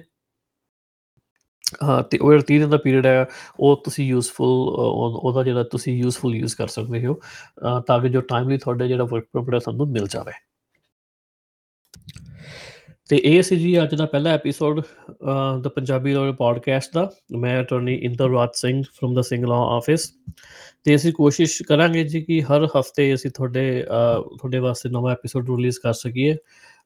ਹਾਂ, 1.83 2.01
ਤੇ 2.03 2.17
ਉਹ 2.17 2.33
30 2.41 2.57
ਦਿਨ 2.59 2.69
ਦਾ 2.69 2.77
ਪੀਰੀਅਡ 2.83 3.05
ਹੈ, 3.05 3.25
ਉਹ 3.59 3.81
ਤੁਸੀਂ 3.85 4.07
ਯੂਸਫੁਲ 4.07 4.47
ਉਹਦਾ 4.75 5.43
ਜਿਹੜਾ 5.43 5.63
ਤੁਸੀਂ 5.71 5.93
ਯੂਸਫੁਲ 5.97 6.35
ਯੂਜ਼ 6.35 6.55
ਕਰ 6.57 6.67
ਸਕਦੇ 6.67 7.05
ਹੋ 7.05 7.19
ਤਾਂ 7.87 7.99
ਕਿ 8.01 8.09
ਜੋ 8.09 8.21
ਟਾਈਮਲੀ 8.29 8.57
ਤੁਹਾਡੇ 8.57 8.87
ਜਿਹੜਾ 8.87 9.03
ਵਰਕ 9.03 9.25
ਪਰਮਿਟ 9.33 9.53
ਹੈ, 9.53 9.59
ਤੁਹਾਨੂੰ 9.59 9.87
ਮਿਲ 9.91 10.07
ਜਾਵੇ। 10.07 10.31
ਤੇ 13.09 13.21
ਇਹ 13.23 13.41
ਸੀ 13.41 13.55
ਜੀ 13.55 13.81
ਅੱਜ 13.83 13.95
ਦਾ 13.95 14.05
ਪਹਿਲਾ 14.05 14.29
ਐਪੀਸੋਡ 14.29 14.81
ਦਾ 15.61 15.69
ਪੰਜਾਬੀ 15.69 16.13
ਲਾਅ 16.13 16.31
ਪੋਡਕਾਸਟ 16.31 16.93
ਦਾ। 16.93 17.09
ਮੈਂ 17.37 17.61
ਅਟਾਰਨੀ 17.61 17.95
ਇੰਦਰਰਾਜ 17.95 18.49
ਸਿੰਘ 18.53 18.81
ਫਰਮ 18.83 19.13
ਦਾ 19.13 19.21
ਸਿੰਗਲਾ 19.21 19.55
ਆਫਿਸ 19.55 20.11
ਤੇ 20.83 20.95
ਅਸੀਂ 20.95 21.13
ਕੋਸ਼ਿਸ਼ 21.13 21.61
ਕਰਾਂਗੇ 21.63 22.03
ਜੀ 22.03 22.21
ਕਿ 22.21 22.41
ਹਰ 22.41 22.65
ਹਫ਼ਤੇ 22.65 23.13
ਅਸੀਂ 23.13 23.31
ਤੁਹਾਡੇ 23.31 23.83
ਤੁਹਾਡੇ 24.37 24.59
ਵਾਸਤੇ 24.59 24.89
ਨਵਾਂ 24.89 25.11
ਐਪੀਸੋਡ 25.11 25.49
ਰਿਲੀਜ਼ 25.49 25.79
ਕਰ 25.83 25.93
ਸਕੀਏ। 25.93 26.35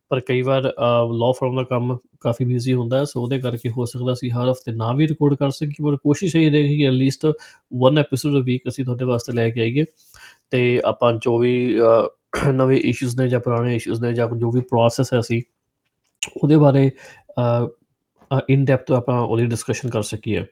ਪਰ 0.10 0.20
ਕਈ 0.20 0.42
ਵਾਰ 0.42 0.62
ਲਾਅ 0.64 1.32
ਫਰਮ 1.32 1.56
ਦਾ 1.56 1.64
ਕੰਮ 1.64 1.98
ਕਾਫੀ 2.22 2.46
ਬਿਜ਼ੀ 2.46 2.74
ਹੁੰਦਾ 2.74 3.00
ਹੈ 3.00 3.04
ਸੋ 3.04 3.22
ਉਹਦੇ 3.22 3.40
ਕਰਕੇ 3.40 3.70
ਹੋ 3.70 3.86
ਸਕਦਾ 3.86 4.14
ਸੀ 4.14 4.30
ਹਰ 4.30 4.52
ਹਫ਼ਤੇ 4.52 4.72
ਨਾ 4.72 4.94
ਵੀ 4.94 5.08
ਰਿਕਾਰਡ 5.08 5.36
ਕਰ 5.36 5.50
ਸਕੀਏ, 5.50 5.84
ਪਰ 5.84 5.98
ਕੋਸ਼ਿਸ਼ 5.98 6.36
ਇਹ 6.36 6.52
ਰਹੇਗੀ 6.52 6.78
ਕਿ 6.78 6.88
at least 6.88 7.26
one 7.74 7.98
episode 7.98 8.38
a 8.38 8.46
week 8.46 8.62
ਅਸੀਂ 8.68 8.86
ਤੁਹਾਡੇ 8.86 9.06
ਵਾਸਤੇ 9.06 9.34
ਲੈ 9.34 9.50
ਕੇ 9.50 9.62
ਆਈਏ। 9.62 9.86
ਤੇ 10.52 10.82
ਆਪਾਂ 10.86 11.14
ਜੋ 11.14 11.38
ਵੀ 11.38 11.78
ਨਵੇਂ 12.52 12.78
ਇਸ਼ੂਜ਼ 12.78 13.18
ਨੇ 13.22 13.28
ਜਾਂ 13.28 13.40
ਪੁਰਾਣੇ 13.40 13.76
ਇਸ਼ੂਜ਼ 13.76 14.02
ਨੇ 14.02 14.14
ਜਾਂ 14.14 14.28
ਜੋ 14.38 14.52
ਵੀ 14.52 14.62
ਪ੍ਰੋਸੈਸ 14.62 15.14
ਹੈ 15.14 15.20
ਅਸੀਂ 15.20 15.42
ਉਹਦੇ 16.36 16.58
ਬਾਰੇ 16.58 16.90
ਇਨ 18.50 18.66
ਡੈਪਥ 18.66 18.92
ਆਪਾਂ 18.92 19.20
ਉਹਦੀ 19.22 19.46
ਡਿਸਕਸ਼ਨ 19.46 19.90
ਕਰ 19.90 20.02
ਸਕੀਏ। 20.02 20.44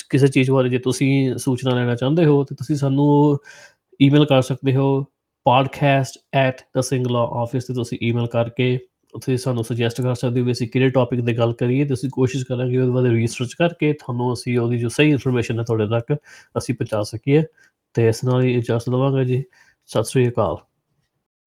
ਕਿਸੇ 0.10 0.28
ਚੀਜ਼ 0.28 0.52
ਬਾਰੇ 0.52 0.70
ਜੇ 0.70 0.78
ਤੁਸੀਂ 0.78 1.38
ਸੂਚਨਾ 1.38 1.76
ਲੈਣਾ 1.76 1.96
ਚਾਹੁੰਦੇ 1.96 2.26
ਹੋ 2.26 2.44
ਤੇ 2.44 2.56
ਤੁਸੀਂ 2.56 2.76
ਸਾਨੂੰ 2.76 3.38
ਈਮੇਲ 4.02 4.26
ਕਰ 4.26 4.42
ਸਕਦੇ 4.42 4.76
ਹੋ 4.76 5.06
podcast@thesinglaw_office 5.50 7.62
ਤੇ 7.68 7.74
ਤੁਸੀਂ 7.74 7.98
ਈਮੇਲ 8.02 8.28
ਕਰਕੇ 8.28 8.80
ਉੱਥੇ 9.16 9.38
ਸਾਨੂੰ 9.38 9.64
ਸੁਜੈਸਟ 9.64 10.02
ਕਰ 10.02 10.16
ਸਕਦੇ 10.16 10.40
ਹੋ 10.40 10.46
ਵੀ 10.46 10.52
ਅਸੀਂ 10.52 10.68
ਕਿਹੜੇ 10.68 10.90
ਟੌਪਿਕ 10.90 11.26
ਤੇ 11.26 11.34
ਗੱਲ 11.34 11.54
ਕਰੀਏ 11.54 11.86
ਤੇ 11.86 11.94
ਅਸੀਂ 11.94 12.10
ਕੋਸ਼ਿਸ਼ 12.10 12.46
ਕਰਾਂਗੇ 12.46 12.78
ਉਹਦੇ 12.78 12.92
ਬਾਰੇ 12.92 13.10
ਰਿਸਰਚ 13.10 13.54
ਕਰਕੇ 13.54 13.94
ਤੁਹਾਨੂੰ 13.94 14.34
ਅਸੀਂ 14.34 14.60
ਉਹਦੀ 14.60 14.78
ਜੋ 14.78 14.90
ਸਹੀ 14.90 15.10
ਇਨਫੋਰਮੇਸ਼ਨ 15.10 15.60
ਹੈ 15.60 15.64
ਤੁਹਾਡੇ 15.64 15.88
ਤੱਕ 15.88 16.18
ਅਸੀਂ 16.58 16.76
ਪਹੁੰਚਾ 16.76 17.04
ਸਕੀਏ 17.04 17.44
ਤੇ 17.94 18.08
ਇਸ 18.08 18.24
ਨਾਲ 18.24 18.44
ਹੀ 18.44 18.54
ਇਜਾਜ਼ਤ 18.54 18.90
ਲਵਾਂਗੇ 18.90 19.26
ਜੀ। 19.26 19.44
ਸਤਿ 19.86 20.04
ਸ੍ਰੀ 20.04 20.30
ਅਕਾਲ। 20.30 20.75